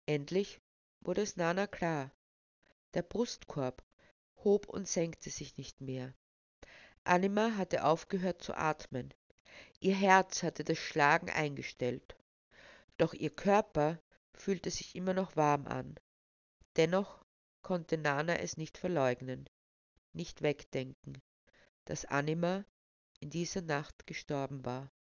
Endlich 0.06 0.60
wurde 1.00 1.22
es 1.22 1.38
Nana 1.38 1.68
klar. 1.68 2.12
Der 2.94 3.03
Brustkorb 3.03 3.84
hob 4.44 4.68
und 4.68 4.88
senkte 4.88 5.30
sich 5.30 5.58
nicht 5.58 5.80
mehr. 5.80 6.13
Anima 7.03 7.56
hatte 7.56 7.86
aufgehört 7.86 8.41
zu 8.41 8.53
atmen. 8.56 9.13
Ihr 9.80 9.96
Herz 9.96 10.44
hatte 10.44 10.63
das 10.63 10.77
Schlagen 10.77 11.30
eingestellt. 11.30 12.15
Doch 12.98 13.13
ihr 13.13 13.30
Körper 13.30 14.00
fühlte 14.34 14.70
sich 14.70 14.96
immer 14.96 15.13
noch 15.13 15.36
warm 15.36 15.65
an. 15.68 15.96
Dennoch 16.75 17.24
konnte 17.62 17.98
Nana 17.98 18.38
es 18.39 18.58
nicht 18.58 18.77
verleugnen, 18.77 19.50
nicht 20.13 20.41
wegdenken 20.41 21.22
dass 21.86 22.06
Anima 22.06 22.66
in 23.20 23.30
dieser 23.30 23.62
Nacht 23.62 24.08
gestorben 24.08 24.66
war. 24.66 24.92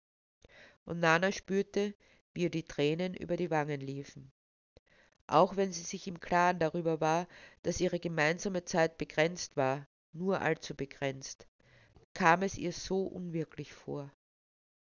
Und 0.85 0.99
Nana 0.99 1.31
spürte, 1.31 1.93
wie 2.33 2.43
ihr 2.43 2.49
die 2.49 2.63
Tränen 2.63 3.13
über 3.13 3.37
die 3.37 3.51
Wangen 3.51 3.81
liefen. 3.81 4.31
Auch 5.27 5.55
wenn 5.55 5.71
sie 5.71 5.83
sich 5.83 6.07
im 6.07 6.19
Klaren 6.19 6.59
darüber 6.59 6.99
war, 6.99 7.27
dass 7.63 7.79
ihre 7.79 7.99
gemeinsame 7.99 8.65
Zeit 8.65 8.97
begrenzt 8.97 9.55
war, 9.55 9.87
nur 10.13 10.41
allzu 10.41 10.75
begrenzt. 10.75 11.47
kam 12.13 12.41
es 12.41 12.57
ihr 12.57 12.73
so 12.73 13.03
unwirklich 13.03 13.73
vor. 13.73 14.11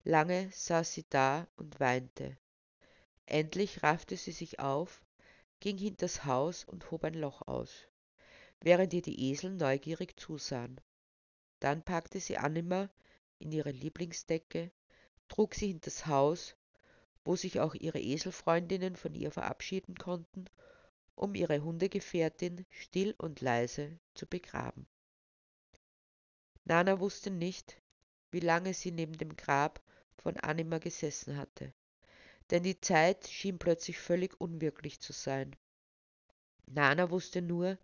Lange 0.04 0.50
saß 0.52 0.94
sie 0.94 1.06
da 1.10 1.48
und 1.56 1.80
weinte. 1.80 2.38
Endlich 3.26 3.84
raffte 3.84 4.18
sie 4.18 4.32
sich 4.32 4.60
auf, 4.60 5.04
ging 5.60 5.78
hinters 5.78 6.26
Haus 6.26 6.66
und 6.66 6.92
hob 6.92 7.04
ein 7.04 7.14
Loch 7.14 7.44
aus, 7.44 7.88
während 8.60 8.94
ihr 8.94 9.02
die 9.02 9.30
Esel 9.30 9.52
neugierig 9.52 10.20
zusahen. 10.20 10.82
Dann 11.64 11.82
packte 11.82 12.20
sie 12.20 12.38
Anima 12.38 12.90
in 13.40 13.54
ihre 13.54 13.72
Lieblingsdecke, 13.72 14.70
trug 15.30 15.56
sie 15.56 15.68
hinters 15.68 16.08
Haus, 16.08 16.58
wo 17.24 17.38
sich 17.38 17.62
auch 17.62 17.74
ihre 17.74 18.02
Eselfreundinnen 18.02 18.98
von 18.98 19.16
ihr 19.16 19.32
verabschieden 19.32 19.96
konnten, 19.96 20.44
um 21.16 21.36
ihre 21.36 21.64
Hundegefährtin 21.64 22.66
still 22.70 23.16
und 23.18 23.40
leise 23.40 23.98
zu 24.14 24.28
begraben. 24.28 24.88
Nana 26.66 27.00
wusste 27.00 27.30
nicht, 27.32 27.82
wie 28.32 28.42
lange 28.42 28.74
sie 28.74 28.92
neben 28.92 29.18
dem 29.18 29.38
Grab 29.38 29.82
von 30.18 30.36
Anima 30.36 30.80
gesessen 30.80 31.38
hatte, 31.38 31.74
denn 32.52 32.64
die 32.64 32.82
Zeit 32.82 33.26
schien 33.26 33.58
plötzlich 33.58 34.00
völlig 34.00 34.42
unwirklich 34.42 35.00
zu 35.00 35.14
sein. 35.14 35.56
Nana 36.66 37.10
wusste 37.10 37.42
nur, 37.42 37.78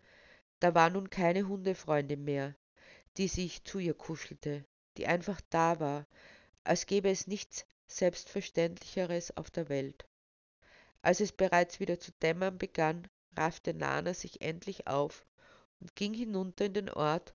da 0.58 0.74
war 0.74 0.90
nun 0.90 1.08
keine 1.08 1.48
Hundefreundin 1.48 2.22
mehr, 2.24 2.54
die 3.16 3.28
sich 3.28 3.64
zu 3.64 3.78
ihr 3.78 3.94
kuschelte, 3.94 4.64
die 4.96 5.06
einfach 5.06 5.40
da 5.50 5.80
war, 5.80 6.06
als 6.64 6.86
gäbe 6.86 7.10
es 7.10 7.26
nichts 7.26 7.66
Selbstverständlicheres 7.86 9.36
auf 9.36 9.50
der 9.50 9.68
Welt. 9.68 10.06
Als 11.02 11.20
es 11.20 11.32
bereits 11.32 11.80
wieder 11.80 11.98
zu 11.98 12.12
dämmern 12.22 12.58
begann, 12.58 13.08
raffte 13.36 13.74
Nana 13.74 14.14
sich 14.14 14.40
endlich 14.40 14.86
auf 14.86 15.26
und 15.80 15.96
ging 15.96 16.14
hinunter 16.14 16.66
in 16.66 16.74
den 16.74 16.90
Ort, 16.90 17.34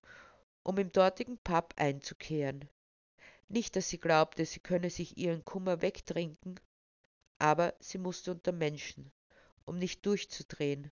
um 0.62 0.78
im 0.78 0.92
dortigen 0.92 1.38
Pub 1.38 1.74
einzukehren. 1.76 2.68
Nicht, 3.48 3.76
dass 3.76 3.88
sie 3.88 3.98
glaubte, 3.98 4.44
sie 4.44 4.60
könne 4.60 4.90
sich 4.90 5.16
ihren 5.16 5.44
Kummer 5.44 5.82
wegtrinken, 5.82 6.58
aber 7.38 7.74
sie 7.80 7.98
musste 7.98 8.32
unter 8.32 8.52
Menschen, 8.52 9.12
um 9.64 9.78
nicht 9.78 10.04
durchzudrehen, 10.06 10.90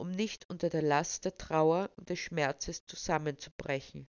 um 0.00 0.10
nicht 0.10 0.48
unter 0.48 0.70
der 0.70 0.80
Last 0.80 1.26
der 1.26 1.36
Trauer 1.36 1.90
und 1.96 2.08
des 2.08 2.18
Schmerzes 2.18 2.86
zusammenzubrechen. 2.86 4.08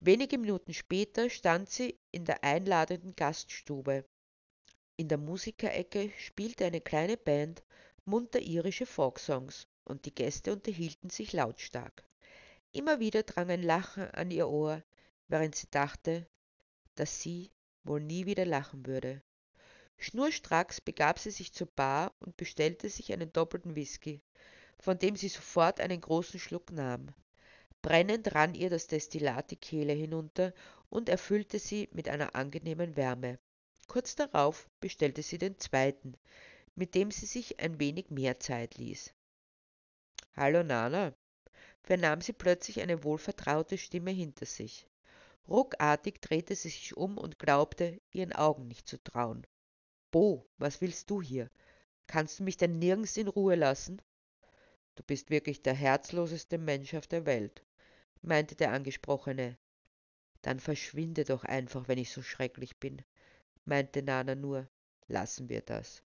Wenige 0.00 0.36
Minuten 0.36 0.74
später 0.74 1.30
stand 1.30 1.70
sie 1.70 1.98
in 2.10 2.26
der 2.26 2.44
einladenden 2.44 3.16
Gaststube. 3.16 4.04
In 4.96 5.08
der 5.08 5.16
Musikerecke 5.16 6.12
spielte 6.18 6.66
eine 6.66 6.82
kleine 6.82 7.16
Band 7.16 7.62
munter 8.04 8.40
irische 8.40 8.84
Folksongs 8.84 9.66
und 9.84 10.04
die 10.04 10.14
Gäste 10.14 10.52
unterhielten 10.52 11.08
sich 11.08 11.32
lautstark. 11.32 12.04
Immer 12.72 13.00
wieder 13.00 13.22
drang 13.22 13.48
ein 13.48 13.62
Lachen 13.62 14.10
an 14.10 14.30
ihr 14.30 14.46
Ohr, 14.46 14.84
während 15.28 15.56
sie 15.56 15.70
dachte, 15.70 16.28
dass 16.96 17.22
sie 17.22 17.50
wohl 17.82 18.02
nie 18.02 18.26
wieder 18.26 18.44
lachen 18.44 18.84
würde. 18.84 19.22
Schnurstracks 19.96 20.82
begab 20.82 21.18
sie 21.18 21.30
sich 21.30 21.54
zur 21.54 21.66
Bar 21.66 22.14
und 22.20 22.36
bestellte 22.36 22.90
sich 22.90 23.12
einen 23.12 23.32
doppelten 23.32 23.74
Whisky, 23.74 24.22
von 24.80 24.98
dem 24.98 25.16
sie 25.16 25.28
sofort 25.28 25.80
einen 25.80 26.00
großen 26.00 26.38
Schluck 26.38 26.72
nahm. 26.72 27.08
Brennend 27.82 28.34
rann 28.34 28.54
ihr 28.54 28.70
das 28.70 28.86
Destillat 28.86 29.50
die 29.50 29.56
Kehle 29.56 29.92
hinunter 29.92 30.52
und 30.90 31.08
erfüllte 31.08 31.58
sie 31.58 31.88
mit 31.92 32.08
einer 32.08 32.34
angenehmen 32.34 32.96
Wärme. 32.96 33.38
Kurz 33.86 34.16
darauf 34.16 34.68
bestellte 34.80 35.22
sie 35.22 35.38
den 35.38 35.58
zweiten, 35.58 36.14
mit 36.74 36.94
dem 36.94 37.10
sie 37.10 37.26
sich 37.26 37.60
ein 37.60 37.80
wenig 37.80 38.10
mehr 38.10 38.38
Zeit 38.40 38.76
ließ. 38.76 39.12
Hallo 40.36 40.62
Nana, 40.62 41.14
vernahm 41.82 42.20
sie 42.20 42.32
plötzlich 42.32 42.80
eine 42.80 43.02
wohlvertraute 43.02 43.78
Stimme 43.78 44.10
hinter 44.10 44.46
sich. 44.46 44.86
Ruckartig 45.48 46.20
drehte 46.20 46.54
sie 46.54 46.68
sich 46.68 46.96
um 46.96 47.16
und 47.16 47.38
glaubte, 47.38 48.00
ihren 48.12 48.32
Augen 48.34 48.68
nicht 48.68 48.86
zu 48.86 49.02
trauen. 49.02 49.46
Bo, 50.10 50.46
was 50.58 50.80
willst 50.80 51.10
du 51.10 51.22
hier? 51.22 51.50
Kannst 52.06 52.38
du 52.38 52.44
mich 52.44 52.56
denn 52.56 52.78
nirgends 52.78 53.16
in 53.16 53.28
Ruhe 53.28 53.54
lassen? 53.54 54.00
Du 54.98 55.04
bist 55.04 55.30
wirklich 55.30 55.62
der 55.62 55.74
herzloseste 55.74 56.58
Mensch 56.58 56.92
auf 56.94 57.06
der 57.06 57.24
Welt, 57.24 57.62
meinte 58.20 58.56
der 58.56 58.72
Angesprochene. 58.72 59.56
Dann 60.42 60.58
verschwinde 60.58 61.22
doch 61.22 61.44
einfach, 61.44 61.86
wenn 61.86 61.98
ich 61.98 62.10
so 62.10 62.20
schrecklich 62.20 62.78
bin, 62.78 63.02
meinte 63.64 64.02
Nana 64.02 64.34
nur. 64.34 64.68
Lassen 65.06 65.48
wir 65.48 65.60
das. 65.60 66.02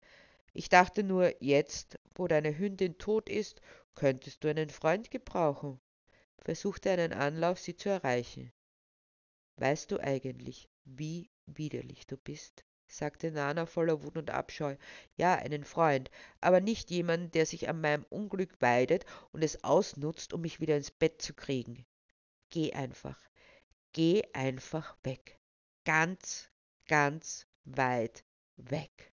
Ich 0.54 0.69
dachte 0.69 1.04
nur, 1.04 1.32
jetzt, 1.39 1.99
wo 2.15 2.28
deine 2.28 2.58
Hündin 2.58 2.97
tot 2.97 3.30
ist 3.30 3.62
Könntest 3.93 4.43
du 4.43 4.47
einen 4.47 4.71
Freund 4.71 5.12
gebrauchen? 5.12 5.80
Versuchte 6.39 6.89
einen 6.89 7.13
Anlauf, 7.13 7.60
sie 7.60 7.75
zu 7.75 7.89
erreichen. 7.89 8.52
Weißt 9.58 9.91
du 9.91 9.99
eigentlich, 9.99 10.67
wie 10.84 11.30
widerlich 11.45 12.08
du 12.08 12.17
bist? 12.17 12.65
Sagte 12.89 13.32
Nana 13.32 13.65
voller 13.65 14.04
Wut 14.04 14.17
und 14.17 14.32
Abscheu. 14.32 14.75
Ja, 15.15 15.36
einen 15.36 15.63
Freund, 15.63 16.10
aber 16.41 16.60
nicht 16.60 16.91
jemanden, 16.91 17.32
der 17.32 17.45
sich 17.45 17.69
an 17.69 17.82
meinem 17.82 18.06
Unglück 18.10 18.62
weidet 18.62 19.06
und 19.32 19.43
es 19.43 19.63
ausnutzt, 19.63 20.34
um 20.34 20.41
mich 20.41 20.60
wieder 20.60 20.75
ins 20.75 20.91
Bett 20.91 21.21
zu 21.21 21.34
kriegen. 21.34 21.86
Geh 22.49 22.73
einfach. 22.73 23.19
Geh 23.93 24.23
einfach 24.34 24.97
weg. 25.04 25.39
Ganz, 25.86 26.49
ganz 26.88 27.45
weit 27.63 28.23
weg. 28.58 29.13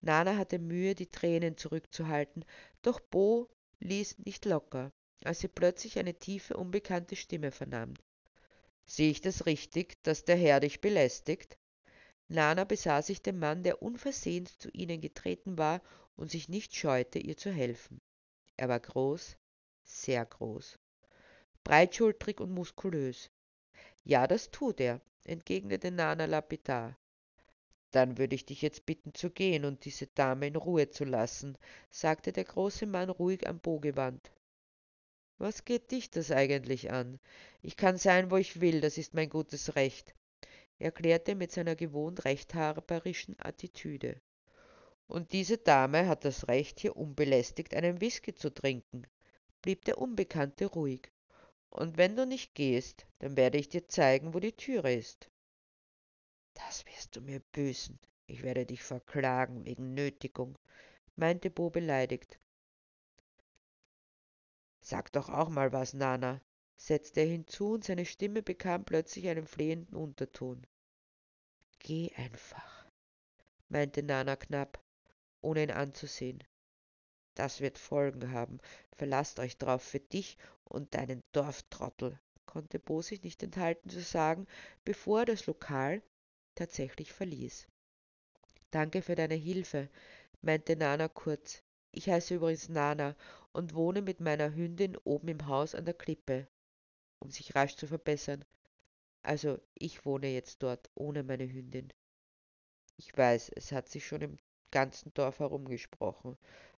Nana 0.00 0.36
hatte 0.36 0.58
Mühe, 0.58 0.94
die 0.94 1.10
Tränen 1.10 1.56
zurückzuhalten, 1.56 2.44
doch 2.82 3.00
Bo 3.00 3.48
ließ 3.78 4.18
nicht 4.18 4.44
locker, 4.44 4.92
als 5.24 5.40
sie 5.40 5.48
plötzlich 5.48 5.98
eine 5.98 6.18
tiefe, 6.18 6.56
unbekannte 6.56 7.16
Stimme 7.16 7.52
vernahm. 7.52 7.94
Sehe 8.84 9.10
ich 9.10 9.20
das 9.20 9.46
richtig, 9.46 10.02
dass 10.02 10.24
der 10.24 10.36
Herr 10.36 10.60
dich 10.60 10.80
belästigt? 10.80 11.56
Nana 12.32 12.64
besah 12.64 13.02
sich 13.02 13.20
den 13.20 13.38
Mann, 13.38 13.62
der 13.62 13.82
unversehens 13.82 14.56
zu 14.56 14.70
ihnen 14.70 15.02
getreten 15.02 15.58
war 15.58 15.82
und 16.16 16.30
sich 16.30 16.48
nicht 16.48 16.74
scheute, 16.74 17.18
ihr 17.18 17.36
zu 17.36 17.52
helfen. 17.52 18.00
Er 18.56 18.70
war 18.70 18.80
groß, 18.80 19.36
sehr 19.84 20.24
groß, 20.24 20.78
breitschultrig 21.62 22.40
und 22.40 22.54
muskulös. 22.54 23.30
Ja, 24.02 24.26
das 24.26 24.50
tut 24.50 24.80
er, 24.80 25.02
entgegnete 25.24 25.90
Nana 25.90 26.24
lapidar. 26.24 26.96
Dann 27.90 28.16
würde 28.16 28.34
ich 28.34 28.46
dich 28.46 28.62
jetzt 28.62 28.86
bitten 28.86 29.12
zu 29.12 29.28
gehen 29.28 29.66
und 29.66 29.84
diese 29.84 30.06
Dame 30.06 30.46
in 30.46 30.56
Ruhe 30.56 30.88
zu 30.88 31.04
lassen, 31.04 31.58
sagte 31.90 32.32
der 32.32 32.44
große 32.44 32.86
Mann 32.86 33.10
ruhig 33.10 33.46
am 33.46 33.60
Bo. 33.60 33.78
Was 35.36 35.66
geht 35.66 35.90
dich 35.90 36.10
das 36.10 36.30
eigentlich 36.30 36.90
an? 36.90 37.20
Ich 37.60 37.76
kann 37.76 37.98
sein, 37.98 38.30
wo 38.30 38.38
ich 38.38 38.62
will, 38.62 38.80
das 38.80 38.96
ist 38.96 39.12
mein 39.12 39.28
gutes 39.28 39.76
Recht, 39.76 40.14
erklärte 40.82 41.34
mit 41.34 41.52
seiner 41.52 41.76
gewohnt 41.76 42.24
rechthaberischen 42.24 43.36
Attitüde. 43.38 44.20
Und 45.06 45.32
diese 45.32 45.58
Dame 45.58 46.06
hat 46.06 46.24
das 46.24 46.48
Recht, 46.48 46.80
hier 46.80 46.96
unbelästigt 46.96 47.74
einen 47.74 48.00
Whisky 48.00 48.34
zu 48.34 48.50
trinken, 48.50 49.06
blieb 49.60 49.84
der 49.84 49.98
Unbekannte 49.98 50.66
ruhig. 50.66 51.10
Und 51.70 51.96
wenn 51.96 52.16
du 52.16 52.26
nicht 52.26 52.54
gehst, 52.54 53.06
dann 53.18 53.36
werde 53.36 53.58
ich 53.58 53.68
dir 53.68 53.88
zeigen, 53.88 54.34
wo 54.34 54.40
die 54.40 54.52
Türe 54.56 54.94
ist. 54.94 55.30
Das 56.54 56.84
wirst 56.86 57.16
du 57.16 57.20
mir 57.20 57.40
büßen. 57.52 57.98
Ich 58.26 58.42
werde 58.42 58.66
dich 58.66 58.82
verklagen 58.82 59.64
wegen 59.64 59.94
Nötigung, 59.94 60.58
meinte 61.16 61.50
Bo 61.50 61.70
beleidigt. 61.70 62.38
Sag 64.80 65.12
doch 65.12 65.28
auch 65.28 65.48
mal 65.48 65.72
was, 65.72 65.94
Nana, 65.94 66.40
setzte 66.76 67.20
er 67.20 67.26
hinzu, 67.26 67.72
und 67.72 67.84
seine 67.84 68.04
Stimme 68.04 68.42
bekam 68.42 68.84
plötzlich 68.84 69.28
einen 69.28 69.46
flehenden 69.46 69.94
Unterton. 69.94 70.66
Geh 71.84 72.12
einfach, 72.14 72.86
meinte 73.68 74.04
Nana 74.04 74.36
knapp, 74.36 74.80
ohne 75.40 75.64
ihn 75.64 75.72
anzusehen. 75.72 76.44
Das 77.34 77.60
wird 77.60 77.76
Folgen 77.76 78.30
haben. 78.30 78.60
Verlasst 78.96 79.40
euch 79.40 79.58
drauf 79.58 79.82
für 79.82 79.98
dich 79.98 80.38
und 80.62 80.94
deinen 80.94 81.24
Dorftrottel, 81.32 82.20
konnte 82.46 82.78
Bo 82.78 83.02
sich 83.02 83.24
nicht 83.24 83.42
enthalten 83.42 83.90
zu 83.90 84.00
sagen, 84.00 84.46
bevor 84.84 85.20
er 85.20 85.24
das 85.24 85.46
Lokal, 85.46 86.02
tatsächlich 86.54 87.12
verließ. 87.12 87.66
Danke 88.70 89.02
für 89.02 89.16
deine 89.16 89.34
Hilfe, 89.34 89.88
meinte 90.40 90.76
Nana 90.76 91.08
kurz. 91.08 91.64
Ich 91.90 92.08
heiße 92.08 92.36
übrigens 92.36 92.68
Nana 92.68 93.16
und 93.52 93.74
wohne 93.74 94.02
mit 94.02 94.20
meiner 94.20 94.54
Hündin 94.54 94.96
oben 94.98 95.26
im 95.26 95.48
Haus 95.48 95.74
an 95.74 95.84
der 95.84 95.94
Klippe, 95.94 96.46
um 97.18 97.32
sich 97.32 97.56
rasch 97.56 97.74
zu 97.74 97.88
verbessern. 97.88 98.44
Also 99.22 99.60
ich 99.74 100.04
wohne 100.04 100.28
jetzt 100.28 100.62
dort 100.62 100.90
ohne 100.94 101.22
meine 101.22 101.50
Hündin. 101.50 101.92
Ich 102.96 103.16
weiß, 103.16 103.50
es 103.54 103.72
hat 103.72 103.88
sich 103.88 104.06
schon 104.06 104.22
im 104.22 104.36
ganzen 104.70 105.14
Dorf 105.14 105.38
herumgesprochen, 105.38 106.36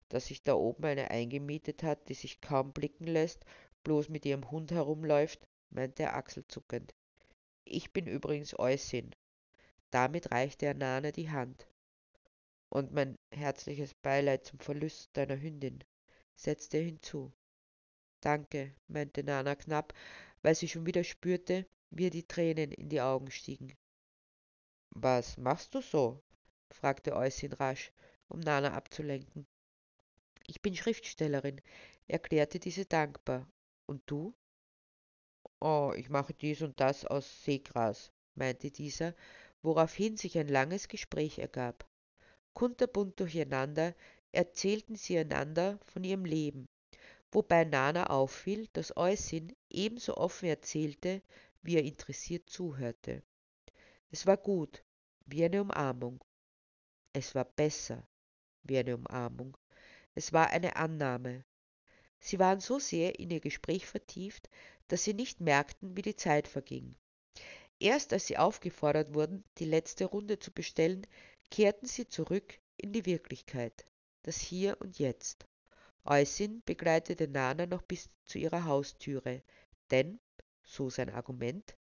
dass 0.09 0.27
sich 0.27 0.43
da 0.43 0.55
oben 0.55 0.85
eine 0.85 1.11
eingemietet 1.11 1.83
hat, 1.83 2.09
die 2.09 2.15
sich 2.15 2.41
kaum 2.41 2.73
blicken 2.73 3.07
lässt, 3.07 3.45
bloß 3.83 4.11
mit 4.11 4.27
ihrem 4.27 4.51
Hund 4.51 4.73
herumläuft, 4.73 5.47
meinte 5.71 6.03
er 6.03 6.17
achselzuckend. 6.17 6.95
Ich 7.65 7.93
bin 7.93 8.07
übrigens 8.07 8.59
Eusin, 8.59 9.15
damit 9.91 10.31
reichte 10.31 10.67
er 10.67 10.75
Nana 10.75 11.13
die 11.13 11.31
Hand. 11.31 11.67
Und 12.69 12.93
mein 12.93 13.17
herzliches 13.31 13.95
Beileid 13.95 14.45
zum 14.45 14.59
Verlust 14.59 15.17
deiner 15.17 15.41
Hündin, 15.41 15.83
setzte 16.35 16.79
er 16.79 16.85
hinzu. 16.85 17.33
Danke, 18.21 18.75
meinte 18.89 19.23
Nana 19.23 19.55
knapp, 19.55 19.95
weil 20.43 20.55
sie 20.55 20.69
schon 20.69 20.87
wieder 20.87 21.05
spürte, 21.05 21.67
wie 21.97 22.11
die 22.11 22.27
Tränen 22.27 22.73
in 22.73 22.89
die 22.89 23.01
Augen 23.01 23.31
stiegen. 23.31 23.75
Was 24.91 25.37
machst 25.37 25.75
du 25.75 25.81
so? 25.81 26.23
fragte 26.71 27.15
Eusin 27.15 27.53
rasch, 27.53 27.93
um 28.29 28.41
Nana 28.41 28.73
abzulenken. 28.73 29.47
Ich 30.47 30.61
bin 30.61 30.75
Schriftstellerin, 30.75 31.61
erklärte 32.07 32.59
diese 32.59 32.85
dankbar. 32.85 33.47
Und 33.87 34.03
du? 34.07 34.35
Oh, 35.61 35.93
ich 35.97 36.11
mache 36.11 36.35
dies 36.35 36.63
und 36.63 36.79
das 36.81 37.05
aus 37.05 37.45
Seegras, 37.45 38.13
meinte 38.35 38.71
dieser, 38.71 39.15
woraufhin 39.63 40.17
sich 40.17 40.37
ein 40.39 40.49
langes 40.49 40.89
Gespräch 40.89 41.39
ergab. 41.39 41.89
Kunterbunt 42.55 43.19
durcheinander 43.19 43.95
erzählten 44.33 44.97
sie 44.97 45.19
einander 45.19 45.79
von 45.85 46.05
ihrem 46.05 46.25
Leben, 46.25 46.67
wobei 47.33 47.65
Nana 47.65 48.11
auffiel, 48.11 48.69
dass 48.73 48.97
Eusin 48.97 49.55
ebenso 49.71 50.17
offen 50.17 50.49
erzählte, 50.49 51.23
wie 51.65 51.77
er 51.77 51.83
interessiert 51.83 52.49
zuhörte. 52.49 53.23
Es 54.11 54.27
war 54.27 54.37
gut, 54.37 54.85
wie 55.27 55.45
eine 55.45 55.63
Umarmung. 55.63 56.23
Es 57.13 57.35
war 57.35 57.45
besser, 57.45 58.07
wie 58.63 58.79
eine 58.79 58.95
Umarmung. 58.95 59.57
Es 60.15 60.33
war 60.33 60.51
eine 60.51 60.77
Annahme. 60.77 61.45
Sie 62.21 62.39
waren 62.39 62.61
so 62.61 62.79
sehr 62.79 63.19
in 63.19 63.31
ihr 63.31 63.41
Gespräch 63.41 63.87
vertieft, 63.87 64.49
dass 64.89 65.05
sie 65.05 65.15
nicht 65.15 65.41
merkten, 65.41 65.97
wie 65.97 66.03
die 66.03 66.17
Zeit 66.17 66.47
verging. 66.47 66.95
Erst 67.81 68.13
als 68.13 68.27
sie 68.27 68.39
aufgefordert 68.39 69.15
wurden, 69.15 69.45
die 69.59 69.65
letzte 69.65 70.05
Runde 70.05 70.39
zu 70.39 70.53
bestellen, 70.53 71.07
kehrten 71.51 71.87
sie 71.87 72.07
zurück 72.07 72.61
in 72.77 72.93
die 72.93 73.07
Wirklichkeit, 73.07 73.87
das 74.23 74.39
Hier 74.39 74.81
und 74.81 74.99
Jetzt. 74.99 75.47
Eusin 76.05 76.63
begleitete 76.65 77.27
Nana 77.29 77.67
noch 77.67 77.83
bis 77.83 78.11
zu 78.25 78.39
ihrer 78.39 78.65
Haustüre, 78.65 79.43
denn, 79.91 80.21
so 80.65 80.91
sein 80.91 81.11
Argument, 81.11 81.77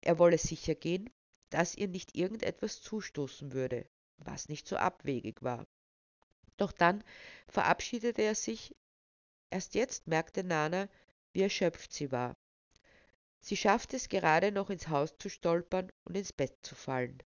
er 0.00 0.18
wolle 0.18 0.38
sicher 0.38 0.74
gehen, 0.74 1.10
dass 1.50 1.74
ihr 1.74 1.88
nicht 1.88 2.16
irgendetwas 2.16 2.80
zustoßen 2.82 3.52
würde, 3.52 3.86
was 4.18 4.48
nicht 4.48 4.66
so 4.66 4.76
abwegig 4.76 5.42
war. 5.42 5.66
Doch 6.56 6.72
dann 6.72 7.02
verabschiedete 7.48 8.22
er 8.22 8.34
sich. 8.34 8.74
Erst 9.50 9.74
jetzt 9.74 10.06
merkte 10.06 10.44
Nana, 10.44 10.88
wie 11.32 11.42
erschöpft 11.42 11.92
sie 11.92 12.10
war. 12.12 12.36
Sie 13.40 13.56
schaffte 13.56 13.96
es 13.96 14.08
gerade 14.08 14.52
noch 14.52 14.70
ins 14.70 14.88
Haus 14.88 15.16
zu 15.18 15.28
stolpern 15.28 15.92
und 16.04 16.16
ins 16.16 16.32
Bett 16.32 16.56
zu 16.62 16.74
fallen, 16.74 17.22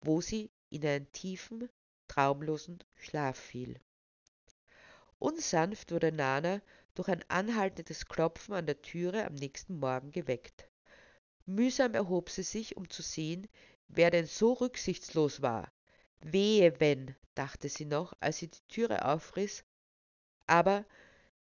wo 0.00 0.20
sie 0.20 0.50
in 0.70 0.84
einen 0.86 1.10
tiefen, 1.12 1.70
traumlosen 2.08 2.82
Schlaf 2.96 3.38
fiel. 3.38 3.80
Unsanft 5.18 5.90
wurde 5.90 6.12
Nana 6.12 6.60
durch 6.94 7.08
ein 7.08 7.24
anhaltendes 7.28 8.06
Klopfen 8.06 8.54
an 8.54 8.66
der 8.66 8.80
Türe 8.80 9.26
am 9.26 9.34
nächsten 9.34 9.78
Morgen 9.78 10.10
geweckt. 10.10 10.68
Mühsam 11.46 11.94
erhob 11.94 12.30
sie 12.30 12.42
sich, 12.42 12.76
um 12.76 12.88
zu 12.88 13.02
sehen, 13.02 13.48
wer 13.88 14.10
denn 14.10 14.26
so 14.26 14.52
rücksichtslos 14.54 15.42
war. 15.42 15.72
Wehe, 16.20 16.80
wenn, 16.80 17.14
dachte 17.34 17.68
sie 17.68 17.84
noch, 17.84 18.14
als 18.20 18.38
sie 18.38 18.48
die 18.48 18.66
Türe 18.68 19.04
aufriss, 19.04 19.64
aber 20.46 20.84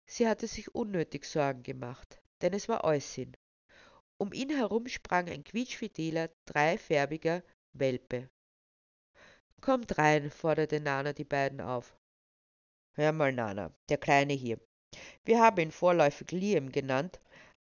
sie 0.04 0.28
hatte 0.28 0.46
sich 0.46 0.74
unnötig 0.74 1.24
Sorgen 1.24 1.62
gemacht, 1.62 2.20
denn 2.42 2.52
es 2.52 2.68
war 2.68 2.84
Eusin. 2.84 3.36
Um 4.18 4.32
ihn 4.32 4.50
herum 4.50 4.86
sprang 4.88 5.28
ein 5.28 5.44
quietschfideler, 5.44 6.30
dreifärbiger 6.46 7.42
Welpe. 7.72 8.30
Kommt 9.60 9.98
rein, 9.98 10.30
forderte 10.30 10.80
Nana 10.80 11.12
die 11.12 11.24
beiden 11.24 11.60
auf. 11.60 11.96
Hör 12.92 13.12
mal, 13.12 13.32
Nana, 13.32 13.74
der 13.88 13.98
Kleine 13.98 14.32
hier. 14.32 14.58
Wir 15.24 15.40
haben 15.40 15.60
ihn 15.60 15.70
vorläufig 15.70 16.30
Liam 16.30 16.72
genannt, 16.72 17.20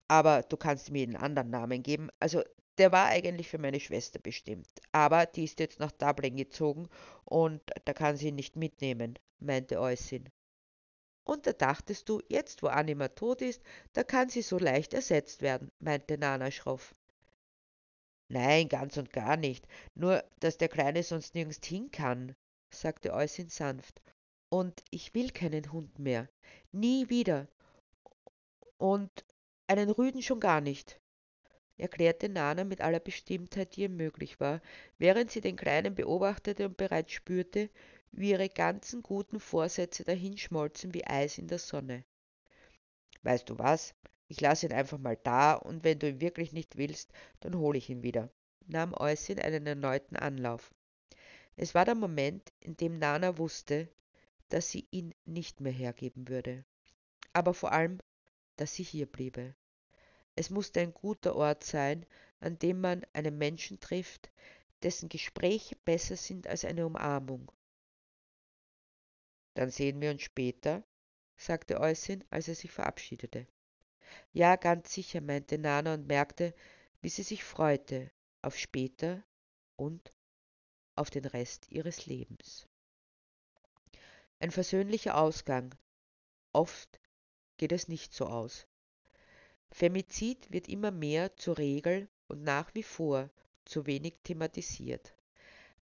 aber 0.08 0.42
du 0.42 0.56
kannst 0.56 0.90
mir 0.90 1.04
einen 1.04 1.16
anderen 1.16 1.50
Namen 1.50 1.82
geben. 1.82 2.08
Also, 2.20 2.42
der 2.78 2.92
war 2.92 3.06
eigentlich 3.06 3.48
für 3.48 3.58
meine 3.58 3.80
Schwester 3.80 4.18
bestimmt. 4.18 4.68
Aber 4.92 5.26
die 5.26 5.44
ist 5.44 5.60
jetzt 5.60 5.78
nach 5.80 5.92
Dublin 5.92 6.36
gezogen 6.36 6.88
und 7.24 7.60
da 7.84 7.92
kann 7.92 8.16
sie 8.16 8.28
ihn 8.28 8.34
nicht 8.34 8.56
mitnehmen, 8.56 9.18
meinte 9.40 9.80
Eusin. 9.80 10.28
Und 11.24 11.46
da 11.46 11.52
dachtest 11.52 12.08
du, 12.08 12.20
jetzt 12.28 12.62
wo 12.62 12.68
Anima 12.68 13.08
tot 13.08 13.42
ist, 13.42 13.62
da 13.92 14.02
kann 14.02 14.28
sie 14.28 14.42
so 14.42 14.58
leicht 14.58 14.92
ersetzt 14.94 15.42
werden, 15.42 15.70
meinte 15.78 16.18
Nana 16.18 16.50
schroff. 16.50 16.94
Nein, 18.28 18.68
ganz 18.68 18.96
und 18.96 19.12
gar 19.12 19.36
nicht. 19.36 19.66
Nur, 19.94 20.24
dass 20.40 20.56
der 20.56 20.68
Kleine 20.68 21.02
sonst 21.02 21.34
nirgends 21.34 21.64
hin 21.66 21.90
kann, 21.90 22.34
sagte 22.70 23.12
Eusin 23.12 23.50
sanft. 23.50 24.00
Und 24.52 24.84
ich 24.90 25.14
will 25.14 25.30
keinen 25.30 25.72
Hund 25.72 25.98
mehr. 25.98 26.28
Nie 26.72 27.08
wieder. 27.08 27.48
Und 28.76 29.10
einen 29.66 29.88
Rüden 29.88 30.20
schon 30.20 30.40
gar 30.40 30.60
nicht, 30.60 31.00
erklärte 31.78 32.28
Nana 32.28 32.62
mit 32.64 32.82
aller 32.82 33.00
Bestimmtheit, 33.00 33.74
die 33.74 33.80
ihr 33.80 33.88
möglich 33.88 34.40
war, 34.40 34.60
während 34.98 35.30
sie 35.30 35.40
den 35.40 35.56
Kleinen 35.56 35.94
beobachtete 35.94 36.66
und 36.66 36.76
bereits 36.76 37.12
spürte, 37.12 37.70
wie 38.10 38.32
ihre 38.32 38.50
ganzen 38.50 39.02
guten 39.02 39.40
Vorsätze 39.40 40.04
dahinschmolzen 40.04 40.92
wie 40.92 41.06
Eis 41.06 41.38
in 41.38 41.48
der 41.48 41.58
Sonne. 41.58 42.04
Weißt 43.22 43.48
du 43.48 43.58
was? 43.58 43.94
Ich 44.28 44.42
lasse 44.42 44.66
ihn 44.66 44.74
einfach 44.74 44.98
mal 44.98 45.16
da 45.16 45.54
und 45.54 45.82
wenn 45.82 45.98
du 45.98 46.10
ihn 46.10 46.20
wirklich 46.20 46.52
nicht 46.52 46.76
willst, 46.76 47.10
dann 47.40 47.56
hole 47.56 47.78
ich 47.78 47.88
ihn 47.88 48.02
wieder, 48.02 48.28
nahm 48.66 48.92
Eusin 48.92 49.38
einen 49.38 49.66
erneuten 49.66 50.16
Anlauf. 50.16 50.74
Es 51.56 51.74
war 51.74 51.86
der 51.86 51.94
Moment, 51.94 52.52
in 52.60 52.76
dem 52.76 52.98
Nana 52.98 53.38
wusste, 53.38 53.88
dass 54.52 54.70
sie 54.70 54.86
ihn 54.90 55.14
nicht 55.24 55.60
mehr 55.60 55.72
hergeben 55.72 56.28
würde. 56.28 56.64
Aber 57.32 57.54
vor 57.54 57.72
allem, 57.72 57.98
dass 58.56 58.74
sie 58.74 58.82
hier 58.82 59.06
bliebe. 59.06 59.54
Es 60.36 60.50
musste 60.50 60.80
ein 60.80 60.92
guter 60.92 61.36
Ort 61.36 61.64
sein, 61.64 62.06
an 62.40 62.58
dem 62.58 62.80
man 62.80 63.06
einen 63.12 63.38
Menschen 63.38 63.80
trifft, 63.80 64.30
dessen 64.82 65.08
Gespräche 65.08 65.76
besser 65.84 66.16
sind 66.16 66.46
als 66.46 66.64
eine 66.64 66.86
Umarmung 66.86 67.50
dann 69.54 69.70
sehen 69.70 70.00
wir 70.00 70.10
uns 70.10 70.22
später, 70.22 70.82
sagte 71.36 71.80
Eusin, 71.80 72.24
als 72.30 72.48
er 72.48 72.54
sich 72.54 72.70
verabschiedete. 72.70 73.46
Ja, 74.32 74.56
ganz 74.56 74.92
sicher, 74.92 75.20
meinte 75.20 75.58
Nana 75.58 75.94
und 75.94 76.06
merkte, 76.06 76.54
wie 77.00 77.08
sie 77.08 77.22
sich 77.22 77.44
freute 77.44 78.10
auf 78.42 78.58
später 78.58 79.22
und 79.76 80.12
auf 80.94 81.10
den 81.10 81.24
Rest 81.24 81.70
ihres 81.70 82.06
Lebens. 82.06 82.66
Ein 84.42 84.50
versöhnlicher 84.50 85.16
Ausgang. 85.16 85.72
Oft 86.52 86.98
geht 87.58 87.70
es 87.70 87.86
nicht 87.86 88.12
so 88.12 88.26
aus. 88.26 88.66
Femizid 89.70 90.50
wird 90.50 90.66
immer 90.68 90.90
mehr 90.90 91.36
zur 91.36 91.58
Regel 91.58 92.08
und 92.26 92.42
nach 92.42 92.74
wie 92.74 92.82
vor 92.82 93.30
zu 93.64 93.86
wenig 93.86 94.14
thematisiert. 94.24 95.14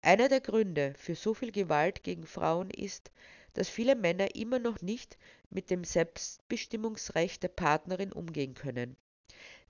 Einer 0.02 0.28
der 0.28 0.42
Gründe 0.42 0.94
für 0.98 1.16
so 1.16 1.34
viel 1.34 1.54
Gewalt 1.54 2.04
gegen 2.04 2.26
Frauen 2.26 2.70
ist, 2.70 3.12
dass 3.54 3.70
viele 3.70 3.96
Männer 3.96 4.36
immer 4.36 4.60
noch 4.60 4.82
nicht 4.82 5.18
mit 5.50 5.70
dem 5.70 5.86
Selbstbestimmungsrecht 5.86 7.42
der 7.42 7.48
Partnerin 7.48 8.12
umgehen 8.12 8.56
können. 8.56 8.98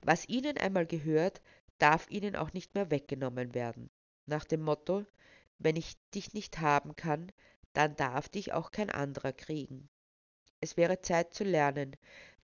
Was 0.01 0.27
ihnen 0.27 0.57
einmal 0.57 0.87
gehört, 0.87 1.43
darf 1.77 2.09
ihnen 2.09 2.35
auch 2.35 2.53
nicht 2.53 2.73
mehr 2.73 2.89
weggenommen 2.89 3.53
werden. 3.53 3.91
Nach 4.25 4.45
dem 4.45 4.61
Motto, 4.61 5.05
wenn 5.59 5.75
ich 5.75 5.95
dich 6.15 6.33
nicht 6.33 6.57
haben 6.57 6.95
kann, 6.95 7.31
dann 7.73 7.95
darf 7.95 8.29
dich 8.29 8.53
auch 8.53 8.71
kein 8.71 8.89
anderer 8.89 9.33
kriegen. 9.33 9.89
Es 10.61 10.77
wäre 10.77 11.01
Zeit 11.01 11.33
zu 11.33 11.43
lernen, 11.43 11.95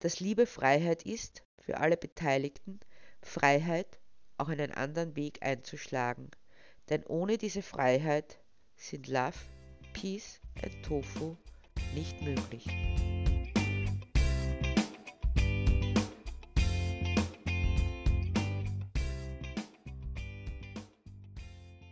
dass 0.00 0.20
Liebe 0.20 0.46
Freiheit 0.46 1.04
ist, 1.04 1.42
für 1.58 1.78
alle 1.78 1.96
Beteiligten, 1.96 2.80
Freiheit, 3.22 3.98
auch 4.36 4.48
einen 4.48 4.72
anderen 4.72 5.16
Weg 5.16 5.42
einzuschlagen. 5.42 6.30
Denn 6.90 7.04
ohne 7.06 7.38
diese 7.38 7.62
Freiheit 7.62 8.38
sind 8.76 9.06
Love, 9.08 9.38
Peace 9.94 10.40
und 10.62 10.82
Tofu 10.84 11.36
nicht 11.94 12.20
möglich. 12.20 12.66